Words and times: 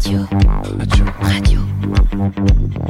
Radio. 0.00 0.20
Radio. 1.20 1.60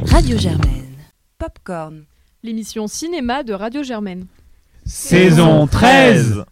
Radio 0.05 0.37
Germaine. 0.37 0.95
Popcorn. 1.37 2.05
L'émission 2.41 2.87
cinéma 2.87 3.43
de 3.43 3.51
Radio 3.51 3.83
Germaine. 3.83 4.27
Saison 4.85 5.67
13 5.67 6.45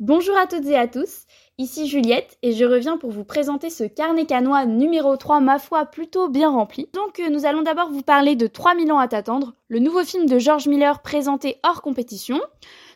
Bonjour 0.00 0.36
à 0.36 0.48
toutes 0.48 0.66
et 0.66 0.76
à 0.76 0.88
tous, 0.88 1.26
ici 1.60 1.86
Juliette 1.86 2.38
et 2.42 2.52
je 2.52 2.64
reviens 2.64 2.96
pour 2.96 3.10
vous 3.10 3.24
présenter 3.24 3.68
ce 3.68 3.84
carnet 3.84 4.24
canois 4.24 4.64
numéro 4.64 5.16
3, 5.16 5.40
ma 5.40 5.58
foi, 5.58 5.84
plutôt 5.84 6.28
bien 6.28 6.48
rempli. 6.48 6.88
Donc 6.94 7.20
euh, 7.20 7.28
nous 7.28 7.44
allons 7.44 7.60
d'abord 7.60 7.90
vous 7.90 8.02
parler 8.02 8.34
de 8.34 8.46
3000 8.46 8.90
ans 8.92 8.98
à 8.98 9.08
t'attendre, 9.08 9.52
le 9.68 9.78
nouveau 9.78 10.02
film 10.02 10.26
de 10.26 10.38
George 10.38 10.68
Miller 10.68 11.02
présenté 11.02 11.58
hors 11.62 11.82
compétition. 11.82 12.40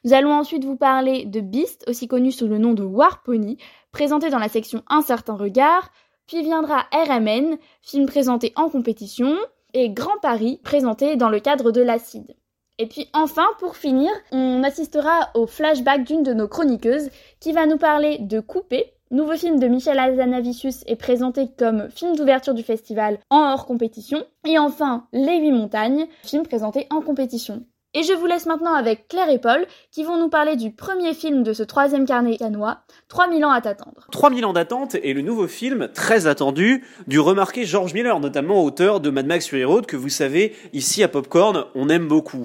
Nous 0.05 0.15
allons 0.15 0.33
ensuite 0.33 0.65
vous 0.65 0.77
parler 0.77 1.27
de 1.27 1.41
Beast, 1.41 1.85
aussi 1.89 2.09
connu 2.09 2.33
sous 2.33 2.49
le 2.49 2.57
nom 2.57 2.73
de 2.73 2.83
War 2.83 3.23
Pony, 3.23 3.59
présenté 3.93 4.31
dans 4.31 4.39
la 4.39 4.49
section 4.49 4.83
Un 4.89 5.03
certain 5.03 5.35
regard. 5.35 5.91
Puis 6.27 6.43
viendra 6.43 6.87
RMN, 6.91 7.59
film 7.83 8.07
présenté 8.07 8.55
en 8.57 8.71
compétition, 8.71 9.37
et 9.75 9.91
Grand 9.91 10.19
Paris, 10.23 10.59
présenté 10.65 11.17
dans 11.17 11.29
le 11.29 11.41
cadre 11.41 11.71
de 11.71 11.83
l'Acide. 11.83 12.35
Et 12.79 12.87
puis 12.87 13.09
enfin, 13.13 13.47
pour 13.61 13.77
finir, 13.77 14.11
on 14.33 14.65
assistera 14.65 15.31
au 15.35 15.47
flashback 15.47 16.03
d'une 16.03 16.25
de 16.25 16.33
nos 16.33 16.49
chroniqueuses 16.49 17.11
qui 17.39 17.53
va 17.53 17.67
nous 17.67 17.79
parler 17.79 18.19
de 18.19 18.41
Coupé, 18.41 18.95
nouveau 19.13 19.37
film 19.37 19.61
de 19.61 19.69
Michel 19.69 19.97
Azanavicius 19.97 20.83
est 20.89 20.97
présenté 20.97 21.49
comme 21.57 21.89
film 21.91 22.17
d'ouverture 22.17 22.53
du 22.53 22.65
festival 22.65 23.19
en 23.31 23.53
hors 23.53 23.67
compétition. 23.67 24.25
Et 24.45 24.59
enfin, 24.59 25.07
Les 25.13 25.39
Huit 25.39 25.53
Montagnes, 25.53 26.09
film 26.25 26.43
présenté 26.43 26.89
en 26.91 27.01
compétition. 27.01 27.65
Et 27.97 28.03
je 28.03 28.13
vous 28.13 28.27
laisse 28.27 28.47
maintenant 28.47 28.75
avec 28.75 29.07
Claire 29.07 29.31
et 29.31 29.39
Paul 29.39 29.67
qui 29.93 30.03
vont 30.03 30.19
nous 30.19 30.29
parler 30.29 30.57
du 30.57 30.73
premier 30.73 31.15
film 31.15 31.45
de 31.45 31.53
ce 31.53 31.63
troisième 31.63 32.07
carnet 32.07 32.37
canois, 32.37 32.79
3000 33.07 33.45
ans 33.45 33.53
à 33.53 33.61
t'attendre. 33.61 34.09
3000 34.11 34.45
ans 34.47 34.53
d'attente 34.53 34.97
est 34.97 35.13
le 35.13 35.23
nouveau 35.23 35.47
film 35.47 35.89
très 35.95 36.27
attendu 36.27 36.85
du 37.07 37.21
remarqué 37.21 37.65
George 37.65 37.95
Miller, 37.95 38.19
notamment 38.19 38.65
auteur 38.65 38.99
de 38.99 39.11
Mad 39.11 39.27
Max 39.27 39.47
Fury 39.47 39.63
Road, 39.63 39.87
que 39.87 39.97
vous 39.97 40.09
savez, 40.09 40.57
ici 40.73 41.05
à 41.05 41.09
Popcorn, 41.09 41.67
on 41.77 41.89
aime 41.89 42.09
beaucoup. 42.09 42.43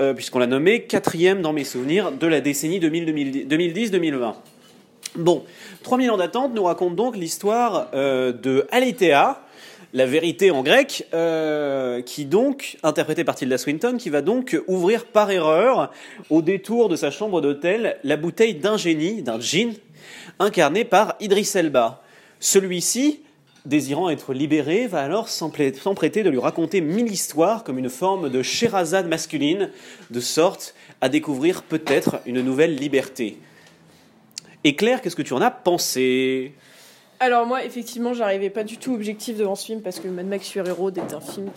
Euh, 0.00 0.12
puisqu'on 0.12 0.40
l'a 0.40 0.48
nommé 0.48 0.82
quatrième 0.82 1.40
dans 1.40 1.52
mes 1.52 1.62
souvenirs 1.62 2.10
de 2.10 2.26
la 2.26 2.40
décennie 2.40 2.80
2010-2020. 2.80 4.34
Bon, 5.14 5.44
3000 5.84 6.10
ans 6.10 6.16
d'attente 6.16 6.52
nous 6.52 6.64
raconte 6.64 6.96
donc 6.96 7.16
l'histoire 7.16 7.90
euh, 7.94 8.32
de 8.32 8.66
Aletheia, 8.72 9.40
la 9.92 10.06
vérité 10.06 10.50
en 10.50 10.64
grec, 10.64 11.06
euh, 11.14 12.02
qui 12.02 12.24
donc, 12.24 12.76
interprétée 12.82 13.22
par 13.22 13.36
Tilda 13.36 13.56
Swinton, 13.56 13.96
qui 13.96 14.10
va 14.10 14.20
donc 14.20 14.60
ouvrir 14.66 15.04
par 15.04 15.30
erreur, 15.30 15.92
au 16.28 16.42
détour 16.42 16.88
de 16.88 16.96
sa 16.96 17.12
chambre 17.12 17.40
d'hôtel, 17.40 17.96
la 18.02 18.16
bouteille 18.16 18.56
d'un 18.56 18.76
génie, 18.76 19.22
d'un 19.22 19.38
djinn, 19.38 19.74
incarné 20.40 20.84
par 20.84 21.14
Idris 21.20 21.52
Elba. 21.54 22.02
Celui-ci, 22.40 23.20
désirant 23.64 24.10
être 24.10 24.34
libéré, 24.34 24.86
va 24.86 25.00
alors 25.00 25.28
s'emprêter 25.28 26.22
de 26.22 26.30
lui 26.30 26.38
raconter 26.38 26.80
mille 26.80 27.10
histoires 27.10 27.64
comme 27.64 27.78
une 27.78 27.88
forme 27.88 28.28
de 28.30 28.42
Sherazade 28.42 29.08
masculine, 29.08 29.70
de 30.10 30.20
sorte 30.20 30.74
à 31.00 31.08
découvrir 31.08 31.62
peut-être 31.62 32.20
une 32.26 32.40
nouvelle 32.40 32.76
liberté. 32.76 33.38
Et 34.64 34.76
Claire, 34.76 35.00
qu'est-ce 35.00 35.16
que 35.16 35.22
tu 35.22 35.32
en 35.32 35.40
as 35.40 35.50
pensé? 35.50 36.54
Alors 37.20 37.46
moi, 37.46 37.64
effectivement, 37.64 38.12
j'arrivais 38.12 38.50
pas 38.50 38.64
du 38.64 38.76
tout 38.76 38.92
objectif 38.92 39.36
devant 39.36 39.54
ce 39.54 39.66
film 39.66 39.80
parce 39.80 40.00
que 40.00 40.08
Mad 40.08 40.26
Max 40.26 40.48
Fury 40.48 40.70
Road 40.70 40.98
est 40.98 41.14
un 41.14 41.20
film 41.20 41.48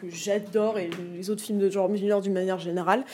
que 0.00 0.08
j'adore 0.08 0.78
et 0.78 0.90
les 1.16 1.28
autres 1.28 1.42
films 1.42 1.58
de 1.58 1.88
Miller 1.88 2.20
d'une 2.20 2.32
manière 2.32 2.58
générale. 2.58 3.04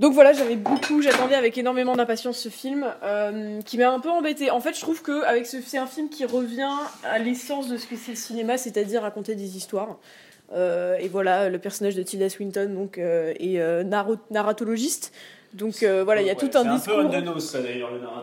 Donc 0.00 0.12
voilà, 0.12 0.32
j'avais 0.32 0.56
beaucoup, 0.56 1.02
j'attendais 1.02 1.36
avec 1.36 1.56
énormément 1.56 1.94
d'impatience 1.94 2.38
ce 2.38 2.48
film, 2.48 2.84
euh, 3.04 3.60
qui 3.62 3.78
m'a 3.78 3.90
un 3.90 4.00
peu 4.00 4.10
embêté. 4.10 4.50
En 4.50 4.60
fait, 4.60 4.74
je 4.74 4.80
trouve 4.80 5.02
que 5.02 5.22
avec 5.24 5.46
ce, 5.46 5.60
c'est 5.60 5.78
un 5.78 5.86
film 5.86 6.08
qui 6.08 6.24
revient 6.24 6.76
à 7.04 7.18
l'essence 7.20 7.68
de 7.68 7.76
ce 7.76 7.86
que 7.86 7.94
c'est 7.96 8.12
le 8.12 8.16
cinéma, 8.16 8.58
c'est-à-dire 8.58 9.02
raconter 9.02 9.36
des 9.36 9.56
histoires. 9.56 9.98
Euh, 10.52 10.96
et 10.98 11.08
voilà, 11.08 11.48
le 11.48 11.58
personnage 11.58 11.94
de 11.94 12.02
Tilda 12.02 12.28
Swinton 12.28 12.74
donc 12.74 12.98
euh, 12.98 13.32
est 13.38 13.84
narratologiste. 14.30 15.12
Donc 15.54 15.82
euh, 15.82 16.02
voilà, 16.04 16.20
il 16.20 16.26
y 16.26 16.30
a 16.30 16.34
tout 16.34 16.50
un 16.54 16.74
discours. 16.74 17.02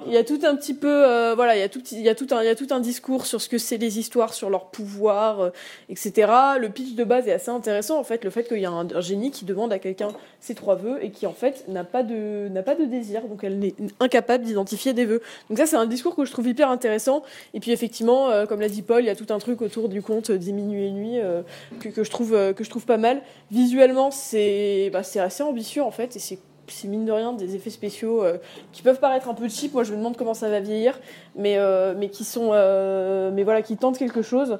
Il 0.05 0.13
y 0.13 0.17
a 0.17 0.23
tout 0.23 0.39
un 0.43 0.55
petit 0.55 0.73
peu, 0.73 1.05
euh, 1.05 1.33
voilà, 1.33 1.55
il 1.55 1.59
y 1.59 1.63
a 1.63 1.69
tout, 1.69 1.81
il 1.91 2.01
y 2.01 2.09
a 2.09 2.15
tout 2.15 2.27
un, 2.31 2.43
il 2.43 2.45
y 2.45 2.49
a 2.49 2.55
tout 2.55 2.67
un 2.71 2.81
discours 2.81 3.25
sur 3.25 3.41
ce 3.41 3.47
que 3.47 3.57
c'est 3.57 3.77
les 3.77 3.99
histoires, 3.99 4.33
sur 4.33 4.49
leur 4.49 4.65
pouvoir, 4.65 5.39
euh, 5.39 5.49
etc. 5.89 6.31
Le 6.59 6.67
pitch 6.69 6.95
de 6.95 7.03
base 7.05 7.27
est 7.27 7.31
assez 7.31 7.49
intéressant 7.49 7.97
en 7.97 8.03
fait, 8.03 8.23
le 8.25 8.29
fait 8.29 8.43
qu'il 8.43 8.59
y 8.59 8.65
a 8.65 8.71
un, 8.71 8.87
un 8.93 9.01
génie 9.01 9.31
qui 9.31 9.45
demande 9.45 9.71
à 9.71 9.79
quelqu'un 9.79 10.09
ses 10.41 10.55
trois 10.55 10.75
vœux 10.75 10.97
et 11.01 11.11
qui 11.11 11.25
en 11.25 11.33
fait 11.33 11.65
n'a 11.67 11.83
pas 11.83 12.03
de, 12.03 12.49
n'a 12.49 12.63
pas 12.63 12.75
de 12.75 12.85
désir, 12.85 13.21
donc 13.27 13.43
elle 13.43 13.63
est 13.63 13.75
incapable 13.99 14.43
d'identifier 14.43 14.93
des 14.93 15.05
vœux. 15.05 15.21
Donc 15.49 15.57
ça 15.57 15.65
c'est 15.65 15.77
un 15.77 15.85
discours 15.85 16.15
que 16.15 16.25
je 16.25 16.31
trouve 16.31 16.47
hyper 16.47 16.69
intéressant. 16.69 17.23
Et 17.53 17.59
puis 17.59 17.71
effectivement, 17.71 18.29
euh, 18.29 18.45
comme 18.45 18.59
l'a 18.59 18.69
dit 18.69 18.81
Paul, 18.81 19.03
il 19.03 19.07
y 19.07 19.09
a 19.09 19.15
tout 19.15 19.27
un 19.29 19.39
truc 19.39 19.61
autour 19.61 19.87
du 19.87 20.01
conte 20.01 20.31
dix 20.31 20.51
minuit 20.51 20.85
et 20.85 20.91
nuit 20.91 21.19
euh, 21.19 21.43
que, 21.79 21.89
que 21.89 22.03
je 22.03 22.09
trouve, 22.09 22.33
euh, 22.33 22.53
que 22.53 22.63
je 22.63 22.69
trouve 22.69 22.85
pas 22.85 22.97
mal. 22.97 23.21
Visuellement, 23.51 24.11
c'est, 24.11 24.89
bah, 24.91 25.03
c'est 25.03 25.19
assez 25.19 25.43
ambitieux 25.43 25.83
en 25.83 25.91
fait 25.91 26.15
et 26.15 26.19
c'est 26.19 26.39
c'est 26.73 26.87
mine 26.87 27.05
de 27.05 27.11
rien 27.11 27.33
des 27.33 27.55
effets 27.55 27.69
spéciaux 27.69 28.23
euh, 28.23 28.37
qui 28.71 28.81
peuvent 28.81 28.99
paraître 28.99 29.29
un 29.29 29.33
peu 29.33 29.47
cheap. 29.47 29.73
Moi, 29.73 29.83
je 29.83 29.91
me 29.91 29.97
demande 29.97 30.17
comment 30.17 30.33
ça 30.33 30.49
va 30.49 30.59
vieillir, 30.59 30.99
mais 31.35 31.57
euh, 31.57 31.93
mais 31.97 32.09
qui 32.09 32.23
sont, 32.23 32.51
euh, 32.53 33.31
mais 33.33 33.43
voilà, 33.43 33.61
qui 33.61 33.77
tentent 33.77 33.97
quelque 33.97 34.21
chose. 34.21 34.59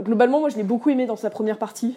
Globalement, 0.00 0.40
moi, 0.40 0.48
je 0.48 0.56
l'ai 0.56 0.64
beaucoup 0.64 0.90
aimé 0.90 1.06
dans 1.06 1.14
sa 1.14 1.30
première 1.30 1.56
partie, 1.56 1.96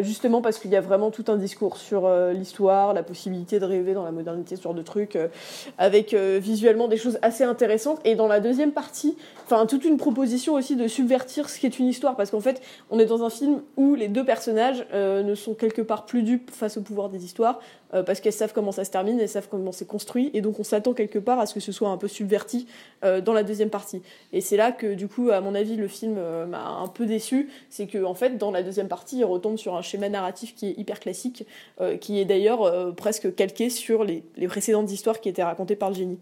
justement 0.00 0.40
parce 0.40 0.58
qu'il 0.58 0.70
y 0.70 0.76
a 0.76 0.80
vraiment 0.80 1.10
tout 1.10 1.26
un 1.28 1.36
discours 1.36 1.76
sur 1.76 2.08
l'histoire, 2.32 2.94
la 2.94 3.02
possibilité 3.02 3.60
de 3.60 3.66
rêver 3.66 3.92
dans 3.92 4.04
la 4.04 4.10
modernité, 4.10 4.56
ce 4.56 4.62
genre 4.62 4.72
de 4.72 4.80
trucs, 4.80 5.18
avec 5.76 6.14
visuellement 6.14 6.88
des 6.88 6.96
choses 6.96 7.18
assez 7.20 7.44
intéressantes. 7.44 8.00
Et 8.06 8.14
dans 8.14 8.26
la 8.26 8.40
deuxième 8.40 8.72
partie, 8.72 9.18
enfin, 9.44 9.66
toute 9.66 9.84
une 9.84 9.98
proposition 9.98 10.54
aussi 10.54 10.76
de 10.76 10.88
subvertir 10.88 11.50
ce 11.50 11.58
qui 11.58 11.66
est 11.66 11.78
une 11.78 11.88
histoire, 11.88 12.16
parce 12.16 12.30
qu'en 12.30 12.40
fait, 12.40 12.62
on 12.90 12.98
est 12.98 13.04
dans 13.04 13.22
un 13.22 13.28
film 13.28 13.60
où 13.76 13.94
les 13.94 14.08
deux 14.08 14.24
personnages 14.24 14.86
ne 14.94 15.34
sont 15.34 15.52
quelque 15.52 15.82
part 15.82 16.06
plus 16.06 16.22
dupes 16.22 16.50
face 16.50 16.78
au 16.78 16.80
pouvoir 16.80 17.10
des 17.10 17.22
histoires, 17.26 17.60
euh, 17.94 18.02
parce 18.02 18.20
qu'elles 18.20 18.32
savent 18.32 18.52
comment 18.52 18.72
ça 18.72 18.84
se 18.84 18.90
termine, 18.90 19.20
elles 19.20 19.28
savent 19.28 19.48
comment 19.50 19.72
c'est 19.72 19.86
construit, 19.86 20.30
et 20.34 20.40
donc 20.40 20.58
on 20.58 20.64
s'attend 20.64 20.92
quelque 20.92 21.18
part 21.18 21.38
à 21.38 21.46
ce 21.46 21.54
que 21.54 21.60
ce 21.60 21.72
soit 21.72 21.88
un 21.88 21.96
peu 21.96 22.08
subverti 22.08 22.66
euh, 23.04 23.20
dans 23.20 23.32
la 23.32 23.42
deuxième 23.42 23.70
partie. 23.70 24.02
Et 24.32 24.40
c'est 24.40 24.56
là 24.56 24.72
que, 24.72 24.94
du 24.94 25.08
coup, 25.08 25.30
à 25.30 25.40
mon 25.40 25.54
avis, 25.54 25.76
le 25.76 25.88
film 25.88 26.16
euh, 26.18 26.46
m'a 26.46 26.66
un 26.66 26.88
peu 26.88 27.06
déçu, 27.06 27.50
c'est 27.70 27.86
que 27.86 28.04
en 28.04 28.14
fait, 28.14 28.38
dans 28.38 28.50
la 28.50 28.62
deuxième 28.62 28.88
partie, 28.88 29.18
il 29.18 29.24
retombe 29.24 29.56
sur 29.56 29.74
un 29.74 29.82
schéma 29.82 30.08
narratif 30.08 30.54
qui 30.54 30.66
est 30.68 30.78
hyper 30.78 31.00
classique, 31.00 31.46
qui 32.00 32.20
est 32.20 32.24
d'ailleurs 32.24 32.94
presque 32.94 33.34
calqué 33.34 33.70
sur 33.70 34.04
les, 34.04 34.22
précédentes 34.48 34.90
histoires 34.90 35.20
qui 35.20 35.28
étaient 35.28 35.42
racontées 35.42 35.76
par 35.76 35.90
le 35.90 35.96
génie. 35.96 36.18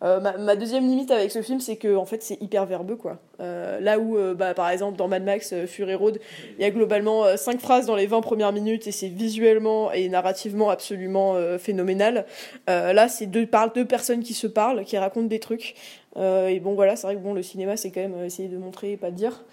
Ma, 0.00 0.56
deuxième 0.56 0.86
limite 0.86 1.10
avec 1.10 1.30
ce 1.30 1.42
film, 1.42 1.60
c'est 1.60 1.76
que 1.76 1.96
en 1.96 2.04
fait, 2.04 2.22
c'est 2.22 2.40
hyper 2.40 2.66
verbeux, 2.66 2.96
quoi. 2.96 3.18
Là 3.38 3.98
où, 3.98 4.16
bah, 4.34 4.54
par 4.54 4.70
exemple, 4.70 4.96
dans 4.96 5.08
Mad 5.08 5.24
Max 5.24 5.54
Fury 5.66 5.94
Road, 5.94 6.18
il 6.58 6.62
y 6.62 6.64
a 6.64 6.70
globalement 6.70 7.24
euh, 7.24 7.36
cinq 7.36 7.60
phrases 7.60 7.86
dans 7.86 7.96
les 7.96 8.06
20 8.06 8.20
premières 8.20 8.52
minutes 8.52 8.86
et 8.86 8.92
c'est 8.92 9.08
visuellement 9.08 9.92
et 9.92 10.08
narrativement 10.08 10.70
absolument 10.70 11.13
euh, 11.16 11.58
phénoménal. 11.58 12.26
Euh, 12.68 12.92
là, 12.92 13.08
c'est 13.08 13.26
deux, 13.26 13.46
personnes 13.46 14.22
qui 14.22 14.34
se 14.34 14.46
parlent, 14.46 14.84
qui 14.84 14.96
racontent 14.98 15.26
des 15.26 15.40
trucs. 15.40 15.74
Euh, 16.16 16.48
et 16.48 16.60
bon, 16.60 16.74
voilà, 16.74 16.96
c'est 16.96 17.06
vrai 17.06 17.16
que 17.16 17.20
bon, 17.20 17.34
le 17.34 17.42
cinéma, 17.42 17.76
c'est 17.76 17.90
quand 17.90 18.00
même 18.00 18.24
essayer 18.24 18.48
de 18.48 18.58
montrer 18.58 18.92
et 18.92 18.96
pas 18.96 19.10
de 19.10 19.16
dire. 19.16 19.44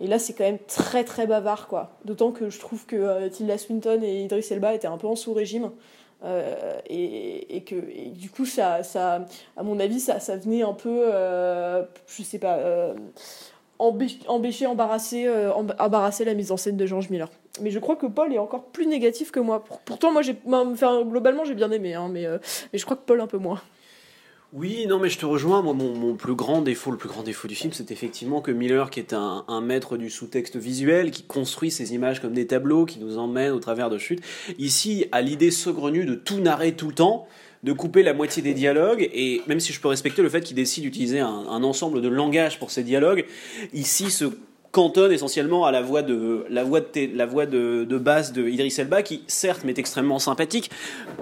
Et 0.00 0.06
là, 0.06 0.18
c'est 0.18 0.32
quand 0.32 0.44
même 0.44 0.58
très 0.66 1.04
très 1.04 1.26
bavard, 1.26 1.68
quoi. 1.68 1.98
D'autant 2.04 2.32
que 2.32 2.48
je 2.48 2.58
trouve 2.58 2.86
que 2.86 2.96
euh, 2.96 3.28
Tilda 3.28 3.58
Swinton 3.58 4.00
et 4.02 4.24
Idris 4.24 4.46
Elba 4.50 4.74
étaient 4.74 4.88
un 4.88 4.96
peu 4.96 5.06
en 5.06 5.16
sous-régime. 5.16 5.70
Et, 6.88 7.62
que 7.66 7.76
du 8.10 8.28
coup, 8.30 8.44
ça, 8.44 8.80
à 9.56 9.62
mon 9.62 9.80
avis, 9.80 10.00
ça, 10.00 10.18
venait 10.36 10.62
un 10.62 10.74
peu, 10.74 11.02
euh, 11.06 11.82
je 12.06 12.22
sais 12.22 12.38
pas, 12.38 12.58
embê- 13.78 14.26
empêcher, 14.28 14.66
embarrasser, 14.66 15.26
emb- 15.26 15.74
embarrasser 15.78 16.24
la 16.26 16.34
mise 16.34 16.52
en 16.52 16.58
scène 16.58 16.76
de 16.76 16.84
George 16.84 17.08
Miller. 17.08 17.30
Mais 17.60 17.70
je 17.70 17.78
crois 17.78 17.96
que 17.96 18.06
Paul 18.06 18.32
est 18.32 18.38
encore 18.38 18.64
plus 18.64 18.86
négatif 18.86 19.30
que 19.30 19.40
moi. 19.40 19.64
Pour- 19.64 19.80
Pourtant, 19.80 20.12
moi, 20.12 20.22
enfin, 20.46 21.02
globalement, 21.04 21.44
j'ai 21.44 21.54
bien 21.54 21.70
aimé, 21.70 21.94
hein, 21.94 22.08
mais, 22.10 22.26
euh, 22.26 22.38
mais 22.72 22.78
je 22.78 22.84
crois 22.84 22.96
que 22.96 23.04
Paul 23.04 23.20
un 23.20 23.26
peu 23.26 23.38
moins. 23.38 23.60
Oui, 24.52 24.86
non, 24.88 24.98
mais 24.98 25.08
je 25.08 25.18
te 25.18 25.26
rejoins. 25.26 25.62
Moi, 25.62 25.74
mon, 25.74 26.16
plus 26.16 26.34
grand 26.34 26.60
défaut, 26.60 26.90
le 26.90 26.96
plus 26.96 27.08
grand 27.08 27.22
défaut 27.22 27.46
du 27.46 27.54
film, 27.54 27.72
c'est 27.72 27.92
effectivement 27.92 28.40
que 28.40 28.50
Miller, 28.50 28.90
qui 28.90 28.98
est 28.98 29.12
un, 29.12 29.60
maître 29.60 29.96
du 29.96 30.10
sous-texte 30.10 30.56
visuel, 30.56 31.12
qui 31.12 31.22
construit 31.22 31.70
ces 31.70 31.94
images 31.94 32.20
comme 32.20 32.32
des 32.32 32.48
tableaux, 32.48 32.84
qui 32.84 32.98
nous 32.98 33.16
emmène 33.16 33.52
au 33.52 33.60
travers 33.60 33.90
de 33.90 33.98
chutes, 33.98 34.22
ici, 34.58 35.06
a 35.12 35.20
l'idée 35.20 35.52
saugrenue 35.52 36.04
de 36.04 36.16
tout 36.16 36.40
narrer 36.40 36.72
tout 36.72 36.88
le 36.88 36.94
temps, 36.94 37.28
de 37.62 37.72
couper 37.72 38.02
la 38.02 38.12
moitié 38.12 38.42
des 38.42 38.54
dialogues, 38.54 39.08
et 39.12 39.42
même 39.46 39.60
si 39.60 39.72
je 39.72 39.80
peux 39.80 39.88
respecter 39.88 40.20
le 40.20 40.28
fait 40.28 40.40
qu'il 40.40 40.56
décide 40.56 40.82
d'utiliser 40.82 41.20
un, 41.20 41.62
ensemble 41.62 42.02
de 42.02 42.08
langage 42.08 42.58
pour 42.58 42.72
ces 42.72 42.82
dialogues, 42.82 43.26
ici 43.72 44.10
se 44.10 44.24
cantonne 44.72 45.10
essentiellement 45.10 45.64
à 45.64 45.72
la 45.72 45.82
voix 45.82 46.02
de 46.02 46.44
la 46.48 46.62
voix 46.62 46.80
de 46.80 47.16
la 47.16 47.26
voix 47.26 47.46
de, 47.46 47.84
de 47.84 47.98
basse 47.98 48.32
de 48.32 48.48
Idris 48.48 48.74
Elba 48.78 49.02
qui 49.02 49.24
certes 49.26 49.64
m'est 49.64 49.78
extrêmement 49.78 50.18
sympathique 50.20 50.70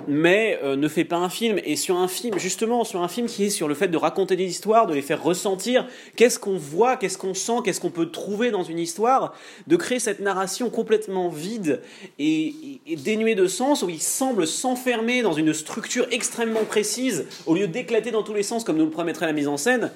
mais 0.06 0.58
euh, 0.62 0.76
ne 0.76 0.88
fait 0.88 1.04
pas 1.04 1.16
un 1.16 1.28
film. 1.28 1.58
Et 1.64 1.76
sur 1.76 1.96
un 1.96 2.08
film 2.08 2.38
justement 2.38 2.84
sur 2.84 3.02
un 3.02 3.08
film 3.08 3.26
qui 3.26 3.44
est 3.44 3.50
sur 3.50 3.66
le 3.66 3.74
fait 3.74 3.88
de 3.88 3.96
raconter 3.96 4.36
des 4.36 4.44
histoires 4.44 4.86
de 4.86 4.94
les 4.94 5.02
faire 5.02 5.22
ressentir 5.22 5.86
qu'est-ce 6.16 6.38
qu'on 6.38 6.58
voit 6.58 6.96
qu'est-ce 6.96 7.16
qu'on 7.16 7.34
sent 7.34 7.60
qu'est-ce 7.64 7.80
qu'on 7.80 7.90
peut 7.90 8.10
trouver 8.10 8.50
dans 8.50 8.64
une 8.64 8.78
histoire 8.78 9.34
de 9.66 9.76
créer 9.76 9.98
cette 9.98 10.20
narration 10.20 10.68
complètement 10.68 11.30
vide 11.30 11.80
et, 12.18 12.80
et 12.86 12.96
dénuée 12.96 13.34
de 13.34 13.46
sens 13.46 13.82
où 13.82 13.88
il 13.88 14.00
semble 14.00 14.46
s'enfermer 14.46 15.22
dans 15.22 15.32
une 15.32 15.54
structure 15.54 16.06
extrêmement 16.10 16.64
précise 16.64 17.26
au 17.46 17.54
lieu 17.54 17.66
d'éclater 17.66 18.10
dans 18.10 18.22
tous 18.22 18.34
les 18.34 18.42
sens 18.42 18.62
comme 18.62 18.76
nous 18.76 18.84
le 18.84 18.90
promettrait 18.90 19.26
la 19.26 19.32
mise 19.32 19.48
en 19.48 19.56
scène 19.56 19.90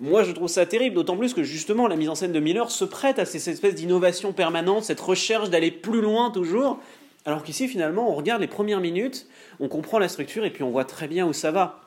moi, 0.00 0.22
je 0.22 0.30
trouve 0.30 0.48
ça 0.48 0.64
terrible, 0.64 0.94
d'autant 0.94 1.16
plus 1.16 1.34
que 1.34 1.42
justement 1.42 1.88
la 1.88 1.96
mise 1.96 2.08
en 2.08 2.14
scène 2.14 2.32
de 2.32 2.38
Miller 2.38 2.70
se 2.70 2.84
prête 2.84 3.18
à 3.18 3.24
ces 3.24 3.50
espèces 3.50 3.74
d'innovation 3.74 4.32
permanente, 4.32 4.84
cette 4.84 5.00
recherche 5.00 5.50
d'aller 5.50 5.72
plus 5.72 6.00
loin 6.00 6.30
toujours. 6.30 6.78
Alors 7.24 7.42
qu'ici, 7.42 7.66
finalement, 7.66 8.10
on 8.10 8.14
regarde 8.14 8.40
les 8.40 8.46
premières 8.46 8.80
minutes, 8.80 9.26
on 9.58 9.68
comprend 9.68 9.98
la 9.98 10.08
structure 10.08 10.44
et 10.44 10.50
puis 10.50 10.62
on 10.62 10.70
voit 10.70 10.84
très 10.84 11.08
bien 11.08 11.26
où 11.26 11.32
ça 11.32 11.50
va. 11.50 11.80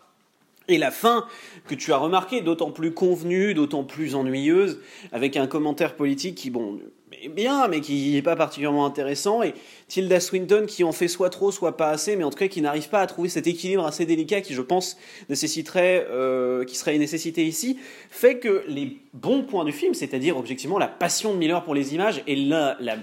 Et 0.67 0.77
la 0.77 0.91
fin, 0.91 1.25
que 1.67 1.75
tu 1.75 1.93
as 1.93 1.97
remarqué, 1.97 2.41
d'autant 2.41 2.71
plus 2.71 2.93
convenue, 2.93 3.53
d'autant 3.53 3.83
plus 3.83 4.13
ennuyeuse, 4.13 4.79
avec 5.11 5.37
un 5.37 5.47
commentaire 5.47 5.95
politique 5.95 6.35
qui, 6.35 6.49
bon, 6.49 6.79
bien, 7.29 7.67
mais 7.67 7.81
qui 7.81 8.13
n'est 8.13 8.21
pas 8.21 8.35
particulièrement 8.35 8.85
intéressant, 8.85 9.43
et 9.43 9.53
Tilda 9.87 10.19
Swinton 10.19 10.65
qui 10.67 10.83
en 10.83 10.91
fait 10.91 11.07
soit 11.07 11.29
trop, 11.29 11.51
soit 11.51 11.77
pas 11.77 11.89
assez, 11.89 12.15
mais 12.15 12.23
en 12.23 12.29
tout 12.29 12.37
cas 12.37 12.47
qui 12.47 12.61
n'arrive 12.61 12.89
pas 12.89 13.01
à 13.01 13.07
trouver 13.07 13.29
cet 13.29 13.47
équilibre 13.47 13.85
assez 13.85 14.05
délicat 14.05 14.41
qui, 14.41 14.53
je 14.53 14.61
pense, 14.61 14.97
nécessiterait, 15.29 16.07
euh, 16.09 16.65
qui 16.65 16.75
serait 16.75 16.93
une 16.93 17.01
nécessité 17.01 17.45
ici, 17.45 17.77
fait 18.09 18.39
que 18.39 18.63
les 18.67 18.97
bons 19.13 19.43
points 19.43 19.65
du 19.65 19.71
film, 19.71 19.93
c'est-à-dire 19.93 20.37
objectivement 20.37 20.79
la 20.79 20.87
passion 20.87 21.33
de 21.33 21.37
Miller 21.37 21.63
pour 21.63 21.75
les 21.75 21.93
images 21.93 22.23
et 22.27 22.35
la, 22.35 22.77
la, 22.79 22.97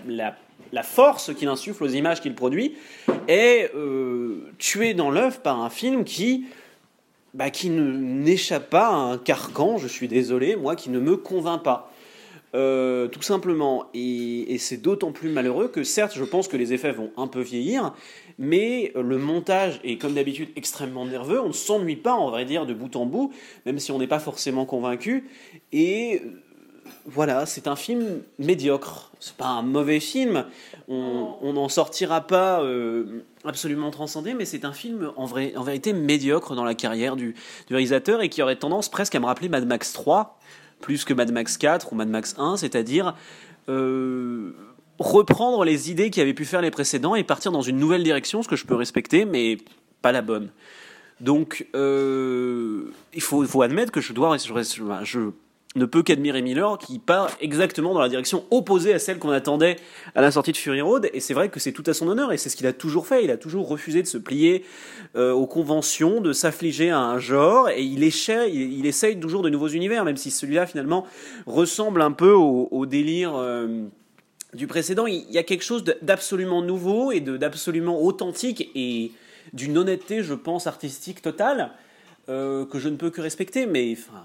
la 0.73 0.82
force 0.82 1.35
qu'il 1.35 1.49
insuffle 1.49 1.85
aux 1.85 1.88
images 1.88 2.21
qu'il 2.21 2.35
produit 2.35 2.75
est 3.26 3.71
euh, 3.75 4.50
tuée 4.59 4.94
dans 4.94 5.11
l'œuvre 5.11 5.41
par 5.41 5.61
un 5.61 5.71
film 5.71 6.05
qui, 6.05 6.47
bah, 7.35 7.50
qui 7.50 7.71
n'échappe 7.71 8.71
pas 8.71 8.88
à 8.88 8.94
un 8.94 9.19
carcan, 9.19 9.79
je 9.79 9.88
suis 9.88 10.09
désolé, 10.09 10.56
moi, 10.56 10.76
qui 10.76 10.91
ne 10.91 10.99
me 10.99 11.17
convainc 11.17 11.62
pas. 11.62 11.93
Euh, 12.55 13.09
tout 13.09 13.23
simplement. 13.23 13.87
Et, 13.95 14.56
c'est 14.59 14.79
d'autant 14.79 15.12
plus 15.12 15.29
malheureux 15.29 15.69
que 15.69 15.85
certes, 15.85 16.15
je 16.17 16.25
pense 16.25 16.49
que 16.49 16.56
les 16.56 16.73
effets 16.73 16.93
vont 16.93 17.11
un 17.17 17.27
peu 17.27 17.41
vieillir, 17.41 17.95
mais 18.39 18.93
le 18.97 19.19
montage 19.19 19.81
est 19.85 19.99
comme 19.99 20.15
d'habitude 20.15 20.49
extrêmement 20.56 21.06
nerveux. 21.06 21.41
On 21.41 21.49
ne 21.49 21.53
s'ennuie 21.53 21.97
pas, 21.97 22.17
on 22.17 22.31
va 22.31 22.45
dire, 22.45 22.67
de 22.67 22.75
bout 22.75 22.97
en 22.97 23.06
bout, 23.06 23.33
même 23.67 23.79
si 23.79 23.93
on 23.93 23.99
n'est 23.99 24.09
pas 24.09 24.19
forcément 24.19 24.65
convaincu. 24.65 25.29
Et 25.73 26.23
euh, 26.25 26.31
voilà, 27.06 27.47
c'est 27.47 27.69
un 27.69 27.77
film 27.77 28.23
médiocre. 28.39 29.12
C'est 29.21 29.37
pas 29.37 29.47
un 29.47 29.62
mauvais 29.62 30.00
film. 30.00 30.45
On 30.89 31.53
n'en 31.53 31.69
sortira 31.69 32.23
pas 32.23 32.62
euh, 32.62 33.25
absolument 33.45 33.91
transcendé, 33.91 34.35
mais 34.35 34.45
c'est 34.45 34.65
un 34.65 34.73
film 34.73 35.12
en, 35.17 35.27
vrai, 35.27 35.53
en 35.56 35.62
vérité 35.62 35.93
médiocre 35.93 36.55
dans 36.55 36.65
la 36.65 36.75
carrière 36.75 37.15
du, 37.15 37.35
du 37.67 37.75
réalisateur 37.75 38.23
et 38.23 38.29
qui 38.29 38.43
aurait 38.43 38.56
tendance 38.56 38.89
presque 38.89 39.15
à 39.15 39.21
me 39.21 39.27
rappeler 39.27 39.49
Mad 39.49 39.67
Max 39.67 39.93
3 39.93 40.39
plus 40.81 41.05
que 41.05 41.15
Mad 41.15 41.33
Max 41.33 41.57
4 41.57 41.93
ou 41.93 41.97
Mad 41.97 42.09
Max 42.09 42.35
1, 42.39 42.57
c'est-à-dire 42.57 43.15
euh, 43.69 44.53
reprendre 44.99 45.65
les 45.65 45.91
idées 45.91 46.11
qui 46.11 46.21
avaient 46.21 46.35
pu 46.35 46.45
faire 46.45 46.63
les 46.63 46.71
précédents 46.71 47.15
et 47.15 47.25
partir 47.25 47.53
dans 47.53 47.63
une 47.63 47.79
nouvelle 47.79 48.03
direction, 48.03 48.43
ce 48.43 48.49
que 48.49 48.57
je 48.57 48.67
peux 48.67 48.75
respecter, 48.75 49.25
mais 49.25 49.59
pas 50.03 50.13
la 50.13 50.23
bonne. 50.23 50.51
Donc, 51.21 51.67
euh, 51.75 52.93
il 53.13 53.21
faut, 53.21 53.63
admettre 53.63 53.91
que 53.91 54.01
je 54.01 54.13
dois, 54.13 54.37
ne 55.76 55.85
peut 55.85 56.03
qu'admirer 56.03 56.41
Miller 56.43 56.79
qui 56.79 56.99
part 56.99 57.31
exactement 57.41 57.93
dans 57.93 58.00
la 58.00 58.09
direction 58.09 58.44
opposée 58.50 58.94
à 58.94 58.99
celle 58.99 59.19
qu'on 59.19 59.31
attendait 59.31 59.76
à 60.15 60.23
la 60.23 60.31
sortie 60.31 60.53
de 60.53 60.56
Fury 60.56 60.81
Road. 60.81 61.11
Et 61.12 61.20
c'est 61.20 61.35
vrai 61.35 61.50
que 61.50 61.61
c'est 61.61 61.73
tout 61.73 61.85
à 61.87 61.94
son 61.94 62.09
honneur 62.09 62.32
et 62.32 62.38
c'est 62.38 62.49
ce 62.49 62.56
qu'il 62.56 62.67
a 62.67 62.73
toujours 62.73 63.06
fait. 63.06 63.25
Il 63.25 63.31
a 63.31 63.37
toujours 63.37 63.69
refusé 63.69 64.03
de 64.03 64.06
se 64.06 64.19
plier 64.19 64.65
euh, 65.15 65.32
aux 65.32 65.47
conventions 65.47 66.20
de 66.20 66.32
s'affliger 66.32 66.91
à 66.91 67.00
un 67.00 67.19
genre 67.19 67.69
et 67.69 67.82
il, 67.82 68.03
échait, 68.03 68.50
il, 68.50 68.79
il, 68.79 68.87
essaye 68.87 69.20
toujours 69.20 69.43
de 69.43 69.50
nouveaux 69.50 69.69
univers 69.69 70.05
même 70.05 70.17
si 70.17 70.31
celui-là 70.31 70.67
finalement 70.67 71.06
ressemble 71.47 72.00
un 72.00 72.12
peu 72.12 72.32
au, 72.32 72.87
délire 72.87 73.37
euh, 73.37 73.85
du 74.55 74.67
précédent. 74.67 75.06
Il 75.06 75.31
y 75.31 75.38
a 75.38 75.43
quelque 75.43 75.64
chose 75.64 75.85
d'absolument 76.00 76.62
nouveau 76.62 77.12
et 77.12 77.21
d'absolument 77.21 78.03
authentique 78.03 78.71
et 78.75 79.12
d'une 79.53 79.76
honnêteté 79.76 80.23
je 80.23 80.35
pense 80.35 80.67
artistique 80.67 81.21
totale 81.21 81.73
euh, 82.31 82.64
que 82.64 82.79
je 82.79 82.88
ne 82.88 82.97
peux 82.97 83.11
que 83.11 83.21
respecter 83.21 83.67
mais 83.67 83.93
enfin 83.93 84.25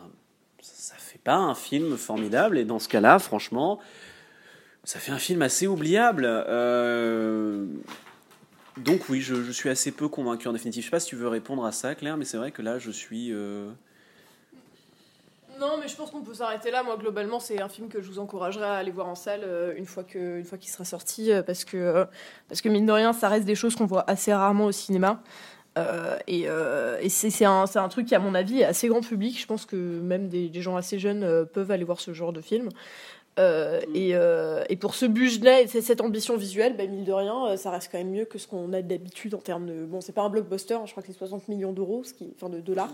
pas 1.19 1.36
un 1.36 1.56
film 1.56 1.98
formidable. 1.98 2.57
Et 2.57 2.65
dans 2.65 2.80
ce 2.80 2.88
cas-là, 2.89 3.19
franchement, 3.19 3.80
ça 4.83 5.00
fait 5.00 5.12
un 5.12 5.18
film 5.18 5.42
assez 5.42 5.68
oubliable. 5.68 6.25
Euh... 6.27 7.65
Donc 8.77 9.10
oui, 9.10 9.21
je, 9.21 9.51
suis 9.51 9.69
assez 9.69 9.92
peu 9.92 10.07
convaincu 10.07 10.48
en 10.48 10.54
définitive. 10.54 10.81
Je 10.81 10.88
sais 10.88 10.92
pas 10.92 11.00
si 11.00 11.10
tu 11.10 11.15
veux 11.15 11.27
répondre 11.27 11.65
à 11.65 11.71
ça, 11.71 11.95
Claire, 11.95 12.18
mais 12.18 12.25
c'est 12.25 12.38
vrai 12.38 12.51
que 12.51 12.62
là, 12.62 12.80
je 12.80 12.92
suis... 12.92 13.31
Euh... 13.31 13.69
Non, 15.60 15.77
mais 15.80 15.88
je 15.88 15.95
pense 15.95 16.10
qu'on 16.10 16.24
peut 16.24 16.33
s'arrêter 16.33 16.71
là. 16.71 16.81
Moi, 16.81 16.98
globalement, 16.98 17.39
c'est 17.39 17.62
un 17.62 17.69
film 17.69 17.88
que 17.88 18.01
je 18.01 18.10
vous 18.10 18.18
encouragerais 18.18 18.65
à 18.65 18.74
aller 18.74 18.89
voir 18.89 19.07
en 19.07 19.15
salle 19.15 19.42
euh, 19.44 19.75
une 19.77 19.86
fois 19.86 20.04
que, 20.04 20.39
une 20.39 20.57
qu'il 20.57 20.71
sera 20.71 20.83
sorti, 20.83 21.31
parce 21.45 21.63
que, 21.63 22.07
parce 22.50 22.62
que 22.62 22.69
mine 22.69 22.88
de 22.88 22.92
rien, 22.92 23.13
ça 23.13 23.30
reste 23.30 23.45
des 23.45 23.56
choses 23.56 23.75
qu'on 23.75 23.86
voit 23.86 24.04
assez 24.10 24.33
rarement 24.33 24.65
au 24.65 24.71
cinéma. 24.71 25.21
Euh, 25.78 26.18
et, 26.28 26.44
euh, 26.48 26.98
et 27.02 27.10
c'est 27.10 27.46
un, 27.46 27.66
un, 27.74 27.90
truc 27.90 28.08
qui, 28.08 28.16
à 28.16 28.20
mon 28.20 28.36
avis, 28.36 28.62
est 28.62 28.66
assez 28.66 28.88
grand 28.88 29.02
public. 29.02 29.40
Je 29.40 29.48
pense 29.48 29.66
que 29.66 29.75
même 29.75 30.28
des, 30.28 30.50
des 30.50 30.62
gens 30.62 30.75
assez 30.75 31.00
jeunes 31.00 31.24
euh, 31.24 31.46
peuvent 31.46 31.72
aller 31.72 31.84
voir 31.84 32.00
ce 32.00 32.14
genre 32.14 32.34
de 32.34 32.42
film. 32.42 32.70
Euh, 33.40 33.81
et, 33.96 34.12
euh, 34.14 34.64
et, 34.70 34.75
pour 34.75 34.94
ce 34.94 35.08
budget-là 35.08 35.62
et 35.62 35.68
cette 35.68 36.02
ambition 36.02 36.38
visuelle, 36.38 36.75
bah, 36.78 36.86
mine 36.86 37.04
de 37.04 37.12
rien, 37.12 37.58
ça 37.58 37.72
reste 37.72 37.90
quand 37.92 37.98
même 37.98 38.12
mieux 38.12 38.25
que 38.25 38.38
ce 38.38 38.48
qu'on 38.48 38.72
a 38.74 38.81
d'habitude 38.84 39.34
en 39.34 39.40
termes 39.40 39.66
de. 39.66 39.86
Bon, 39.86 40.02
c'est 40.02 40.12
pas 40.12 40.22
un 40.22 40.30
blockbuster, 40.30 40.75
hein, 40.75 40.84
je 40.86 40.92
crois 40.92 41.02
que 41.02 41.12
c'est 41.12 41.18
60 41.18 41.48
millions 41.48 41.74
d'euros, 41.74 42.04
ce 42.04 42.14
qui, 42.14 42.31
enfin 42.36 42.50
de 42.50 42.60
dollars. 42.60 42.92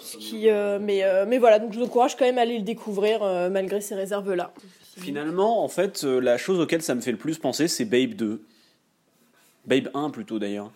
Ce 0.00 0.16
qui, 0.16 0.50
euh, 0.50 0.80
mais, 0.80 1.04
mais 1.26 1.38
voilà, 1.38 1.60
donc 1.60 1.72
je 1.72 1.78
vous 1.78 1.84
encourage 1.84 2.16
quand 2.16 2.24
même 2.24 2.38
à 2.38 2.42
aller 2.42 2.58
le 2.58 2.64
découvrir 2.64 3.20
malgré 3.50 3.80
ces 3.80 3.94
réserves-là. 3.94 4.52
Finalement, 4.96 5.62
en 5.62 5.68
fait, 5.68 6.02
la 6.02 6.36
chose 6.36 6.58
auquel 6.58 6.82
ça 6.82 6.96
me 6.96 7.00
fait 7.00 7.12
le 7.12 7.18
plus 7.18 7.38
penser, 7.38 7.68
c'est 7.68 7.84
Babe 7.84 8.14
2. 8.14 8.42
Babe 9.66 9.88
1 9.94 10.10
plutôt 10.10 10.40
d'ailleurs. 10.40 10.72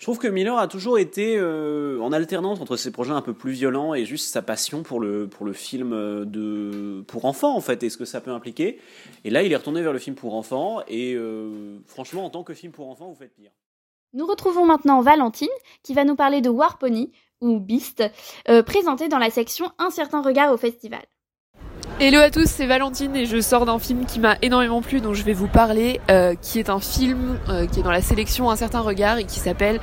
Je 0.00 0.06
trouve 0.06 0.18
que 0.18 0.28
Miller 0.28 0.56
a 0.56 0.66
toujours 0.66 0.98
été 0.98 1.36
euh, 1.36 2.00
en 2.00 2.10
alternance 2.10 2.58
entre 2.62 2.78
ses 2.78 2.90
projets 2.90 3.12
un 3.12 3.20
peu 3.20 3.34
plus 3.34 3.52
violents 3.52 3.92
et 3.92 4.06
juste 4.06 4.32
sa 4.32 4.40
passion 4.40 4.82
pour 4.82 4.98
le, 4.98 5.28
pour 5.28 5.44
le 5.44 5.52
film 5.52 5.90
de, 6.24 7.04
pour 7.06 7.26
enfants, 7.26 7.54
en 7.54 7.60
fait, 7.60 7.82
et 7.82 7.90
ce 7.90 7.98
que 7.98 8.06
ça 8.06 8.22
peut 8.22 8.30
impliquer. 8.30 8.80
Et 9.24 9.30
là, 9.30 9.42
il 9.42 9.52
est 9.52 9.56
retourné 9.56 9.82
vers 9.82 9.92
le 9.92 9.98
film 9.98 10.16
pour 10.16 10.34
enfants, 10.34 10.80
et 10.88 11.12
euh, 11.14 11.78
franchement, 11.84 12.24
en 12.24 12.30
tant 12.30 12.44
que 12.44 12.54
film 12.54 12.72
pour 12.72 12.88
enfants, 12.88 13.10
vous 13.10 13.14
faites 13.14 13.34
pire. 13.34 13.50
Nous 14.14 14.26
retrouvons 14.26 14.64
maintenant 14.64 15.02
Valentine, 15.02 15.48
qui 15.82 15.92
va 15.92 16.04
nous 16.04 16.16
parler 16.16 16.40
de 16.40 16.48
War 16.48 16.78
Pony, 16.78 17.12
ou 17.42 17.60
Beast, 17.60 18.02
euh, 18.48 18.62
présenté 18.62 19.08
dans 19.08 19.18
la 19.18 19.28
section 19.28 19.70
Un 19.78 19.90
certain 19.90 20.22
regard 20.22 20.50
au 20.50 20.56
festival. 20.56 21.04
Hello 22.02 22.18
à 22.18 22.30
tous, 22.30 22.46
c'est 22.46 22.64
Valentine 22.64 23.14
et 23.14 23.26
je 23.26 23.42
sors 23.42 23.66
d'un 23.66 23.78
film 23.78 24.06
qui 24.06 24.20
m'a 24.20 24.36
énormément 24.40 24.80
plu 24.80 25.02
dont 25.02 25.12
je 25.12 25.22
vais 25.22 25.34
vous 25.34 25.48
parler, 25.48 26.00
euh, 26.10 26.34
qui 26.40 26.58
est 26.58 26.70
un 26.70 26.80
film 26.80 27.36
euh, 27.50 27.66
qui 27.66 27.80
est 27.80 27.82
dans 27.82 27.90
la 27.90 28.00
sélection 28.00 28.50
Un 28.50 28.56
certain 28.56 28.80
regard 28.80 29.18
et 29.18 29.24
qui 29.24 29.38
s'appelle 29.38 29.80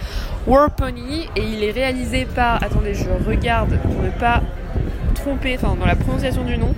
War 0.48 0.72
Pony 0.72 1.30
et 1.36 1.44
il 1.44 1.64
est 1.64 1.70
réalisé 1.70 2.26
par, 2.26 2.56
attendez 2.64 2.96
je 2.96 3.06
regarde 3.30 3.78
pour 3.84 4.02
ne 4.02 4.10
pas 4.10 4.42
tromper, 5.14 5.60
enfin 5.62 5.76
dans 5.80 5.86
la 5.86 5.96
prononciation 5.96 6.44
du 6.44 6.58
nom, 6.58 6.74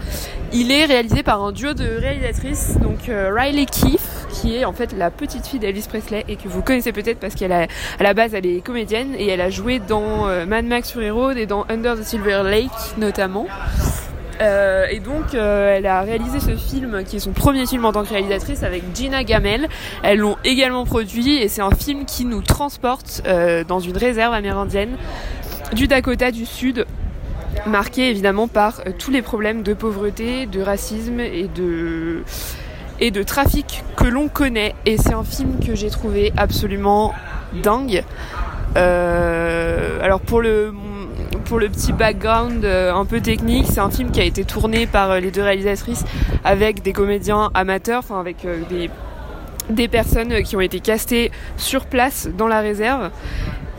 il 0.51 0.73
est 0.73 0.83
réalisé 0.83 1.23
par 1.23 1.41
un 1.41 1.53
duo 1.53 1.73
de 1.73 1.85
réalisatrices, 1.85 2.77
donc 2.77 3.07
euh, 3.07 3.31
Riley 3.33 3.65
Keefe 3.65 4.27
qui 4.33 4.57
est 4.57 4.65
en 4.65 4.73
fait 4.73 4.91
la 4.91 5.09
petite 5.09 5.47
fille 5.47 5.59
d'Elvis 5.59 5.85
Presley 5.87 6.25
et 6.27 6.35
que 6.35 6.49
vous 6.49 6.61
connaissez 6.61 6.91
peut-être 6.91 7.17
parce 7.17 7.35
qu'elle 7.35 7.53
a 7.53 7.67
à 7.97 8.03
la 8.03 8.13
base 8.13 8.33
elle 8.33 8.45
est 8.45 8.59
comédienne 8.59 9.15
et 9.17 9.29
elle 9.29 9.41
a 9.41 9.49
joué 9.49 9.79
dans 9.79 10.27
euh, 10.27 10.45
Mad 10.45 10.65
Max 10.65 10.91
Fury 10.91 11.11
Road 11.11 11.37
et 11.37 11.45
dans 11.45 11.65
Under 11.69 11.95
the 11.95 12.03
Silver 12.03 12.41
Lake 12.43 12.97
notamment. 12.97 13.47
Euh, 14.41 14.87
et 14.89 14.99
donc, 14.99 15.33
euh, 15.33 15.75
elle 15.75 15.85
a 15.85 16.01
réalisé 16.01 16.39
ce 16.39 16.55
film 16.55 17.03
qui 17.03 17.17
est 17.17 17.19
son 17.19 17.31
premier 17.31 17.65
film 17.65 17.85
en 17.85 17.91
tant 17.91 18.03
que 18.03 18.09
réalisatrice 18.09 18.63
avec 18.63 18.83
Gina 18.95 19.23
Gamel. 19.23 19.67
Elles 20.03 20.19
l'ont 20.19 20.37
également 20.43 20.85
produit 20.85 21.37
et 21.37 21.47
c'est 21.47 21.61
un 21.61 21.71
film 21.71 22.05
qui 22.05 22.25
nous 22.25 22.41
transporte 22.41 23.21
euh, 23.25 23.63
dans 23.63 23.79
une 23.79 23.97
réserve 23.97 24.33
amérindienne 24.33 24.95
du 25.73 25.87
Dakota 25.87 26.31
du 26.31 26.45
Sud, 26.45 26.85
marqué 27.67 28.09
évidemment 28.09 28.47
par 28.47 28.81
tous 28.97 29.11
les 29.11 29.21
problèmes 29.21 29.61
de 29.61 29.73
pauvreté, 29.73 30.45
de 30.45 30.61
racisme 30.61 31.19
et 31.19 31.47
de 31.53 32.23
et 33.01 33.11
de 33.11 33.23
trafic 33.23 33.83
que 33.95 34.05
l'on 34.05 34.27
connaît. 34.27 34.75
Et 34.85 34.97
c'est 34.97 35.13
un 35.13 35.23
film 35.23 35.59
que 35.65 35.75
j'ai 35.75 35.89
trouvé 35.89 36.33
absolument 36.37 37.13
dingue. 37.63 38.03
Alors 38.75 40.21
pour 40.21 40.41
le 40.41 40.73
pour 41.45 41.59
le 41.59 41.69
petit 41.69 41.93
background 41.93 42.63
euh, 42.65 42.93
un 42.93 43.05
peu 43.05 43.21
technique, 43.21 43.65
c'est 43.67 43.79
un 43.79 43.89
film 43.89 44.11
qui 44.11 44.19
a 44.19 44.23
été 44.23 44.43
tourné 44.43 44.87
par 44.87 45.11
euh, 45.11 45.19
les 45.19 45.31
deux 45.31 45.41
réalisatrices 45.41 46.05
avec 46.43 46.81
des 46.81 46.93
comédiens 46.93 47.49
amateurs, 47.53 47.99
enfin 47.99 48.19
avec 48.19 48.45
euh, 48.45 48.61
des, 48.69 48.89
des 49.69 49.87
personnes 49.87 50.41
qui 50.43 50.55
ont 50.55 50.61
été 50.61 50.79
castées 50.79 51.31
sur 51.57 51.85
place 51.85 52.27
dans 52.37 52.47
la 52.47 52.59
réserve. 52.61 53.11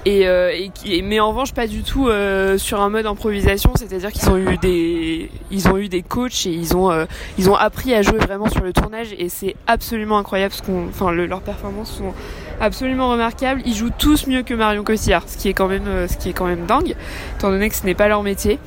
Et, 0.07 0.26
euh, 0.26 0.50
et 0.87 1.02
mais 1.02 1.21
en 1.21 1.28
revanche 1.28 1.52
pas 1.52 1.66
du 1.66 1.83
tout 1.83 2.09
euh, 2.09 2.57
sur 2.57 2.80
un 2.80 2.88
mode 2.88 3.04
improvisation, 3.04 3.73
c'est-à-dire 3.76 4.11
qu'ils 4.11 4.30
ont 4.30 4.38
eu 4.38 4.57
des 4.57 5.30
ils 5.50 5.69
ont 5.69 5.76
eu 5.76 5.88
des 5.90 6.00
coachs 6.00 6.47
et 6.47 6.50
ils 6.50 6.75
ont 6.75 6.90
euh, 6.90 7.04
ils 7.38 7.50
ont 7.50 7.54
appris 7.54 7.92
à 7.92 8.00
jouer 8.00 8.16
vraiment 8.16 8.49
sur 8.49 8.62
le 8.62 8.73
tournage 8.73 9.09
et 9.19 9.28
c'est 9.28 9.57
absolument 9.66 10.16
incroyable 10.16 10.54
ce 10.54 10.62
qu'on 10.62 10.87
enfin 10.88 11.11
le- 11.12 11.26
leurs 11.26 11.42
performances 11.42 11.92
sont 11.99 12.14
absolument 12.62 13.11
remarquables. 13.11 13.61
Ils 13.66 13.75
jouent 13.75 13.90
tous 13.99 14.26
mieux 14.26 14.42
que 14.42 14.54
Marion 14.54 14.85
Cotillard, 14.85 15.25
ce 15.28 15.37
qui 15.37 15.50
est 15.50 15.54
quand 15.54 15.69
même 15.69 15.87
euh, 15.87 16.09
ce 16.09 16.16
qui 16.16 16.30
est 16.30 16.35
quand 16.35 16.47
même 16.47 16.64
dingue 16.64 16.95
étant 17.37 17.50
donné 17.50 17.69
que 17.69 17.76
ce 17.76 17.85
n'est 17.85 17.95
pas 17.95 18.09
leur 18.09 18.23
métier. 18.23 18.59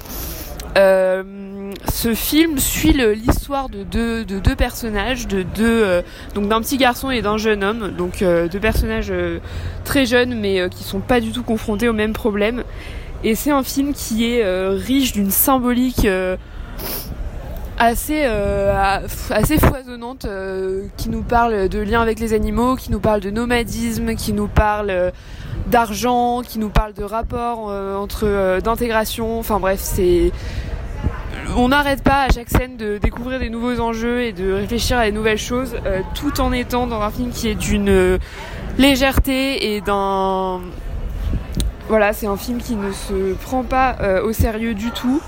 Euh, 0.77 1.23
ce 1.91 2.13
film 2.13 2.57
suit 2.59 2.93
l'histoire 2.93 3.69
de 3.69 3.83
deux, 3.83 4.25
de 4.25 4.39
deux 4.39 4.55
personnages, 4.55 5.27
euh, 5.59 6.01
donc 6.33 6.47
d'un 6.47 6.61
petit 6.61 6.77
garçon 6.77 7.11
et 7.11 7.21
d'un 7.21 7.37
jeune 7.37 7.63
homme, 7.63 7.91
donc 7.91 8.21
euh, 8.21 8.47
deux 8.47 8.59
personnages 8.59 9.11
euh, 9.11 9.39
très 9.83 10.05
jeunes 10.05 10.39
mais 10.39 10.69
qui 10.69 10.83
sont 10.83 10.99
pas 10.99 11.19
du 11.19 11.31
tout 11.31 11.43
confrontés 11.43 11.87
au 11.87 11.93
même 11.93 12.13
problème. 12.13 12.63
Et 13.23 13.35
c'est 13.35 13.51
un 13.51 13.63
film 13.63 13.93
qui 13.93 14.29
est 14.29 14.43
riche 14.75 15.13
d'une 15.13 15.31
symbolique 15.31 16.05
assez 17.77 18.27
foisonnante, 19.59 20.27
qui 20.97 21.09
nous 21.09 21.21
parle 21.21 21.69
de 21.69 21.79
liens 21.79 22.01
avec 22.01 22.19
les 22.19 22.33
animaux, 22.33 22.75
qui 22.75 22.91
nous 22.91 22.99
parle 22.99 23.21
de 23.21 23.29
nomadisme, 23.29 24.15
qui 24.15 24.33
nous 24.33 24.49
parle 24.49 25.13
d'argent, 25.67 26.41
qui 26.41 26.59
nous 26.59 26.67
parle 26.67 26.93
de 26.93 27.03
rapports 27.03 27.67
entre 27.67 28.59
d'intégration. 28.59 29.39
Enfin 29.39 29.61
bref, 29.61 29.79
c'est 29.81 30.33
on 31.55 31.69
n'arrête 31.69 32.03
pas 32.03 32.23
à 32.23 32.29
chaque 32.29 32.49
scène 32.49 32.77
de 32.77 32.97
découvrir 32.97 33.39
des 33.39 33.49
nouveaux 33.49 33.79
enjeux 33.79 34.21
et 34.21 34.31
de 34.31 34.53
réfléchir 34.53 34.97
à 34.97 35.05
des 35.05 35.11
nouvelles 35.11 35.37
choses, 35.37 35.75
euh, 35.85 36.01
tout 36.15 36.41
en 36.41 36.51
étant 36.51 36.87
dans 36.87 37.01
un 37.01 37.11
film 37.11 37.31
qui 37.31 37.47
est 37.47 37.55
d'une 37.55 37.89
euh, 37.89 38.17
légèreté 38.77 39.75
et 39.75 39.81
d'un 39.81 40.61
voilà, 41.89 42.13
c'est 42.13 42.27
un 42.27 42.37
film 42.37 42.59
qui 42.59 42.75
ne 42.75 42.91
se 42.91 43.33
prend 43.33 43.63
pas 43.63 43.97
euh, 44.01 44.23
au 44.23 44.31
sérieux 44.31 44.73
du 44.73 44.91
tout. 44.91 45.21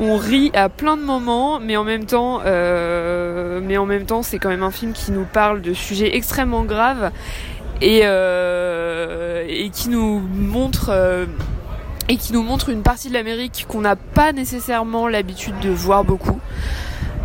On 0.00 0.16
rit 0.16 0.50
à 0.54 0.68
plein 0.68 0.96
de 0.96 1.02
moments, 1.02 1.60
mais 1.60 1.76
en 1.76 1.84
même 1.84 2.04
temps, 2.04 2.40
mais 2.44 3.76
en 3.76 3.86
même 3.86 4.06
temps, 4.06 4.24
c'est 4.24 4.40
quand 4.40 4.48
même 4.48 4.64
un 4.64 4.72
film 4.72 4.92
qui 4.92 5.12
nous 5.12 5.24
parle 5.24 5.62
de 5.62 5.72
sujets 5.72 6.16
extrêmement 6.16 6.64
graves 6.64 7.12
et 7.80 8.00
qui 9.72 9.88
nous 9.90 10.18
montre 10.18 10.90
et 12.08 12.16
qui 12.16 12.32
nous 12.32 12.42
montre 12.42 12.68
une 12.68 12.82
partie 12.82 13.08
de 13.08 13.14
l'Amérique 13.14 13.66
qu'on 13.68 13.80
n'a 13.80 13.96
pas 13.96 14.32
nécessairement 14.32 15.08
l'habitude 15.08 15.58
de 15.60 15.70
voir 15.70 16.04
beaucoup. 16.04 16.38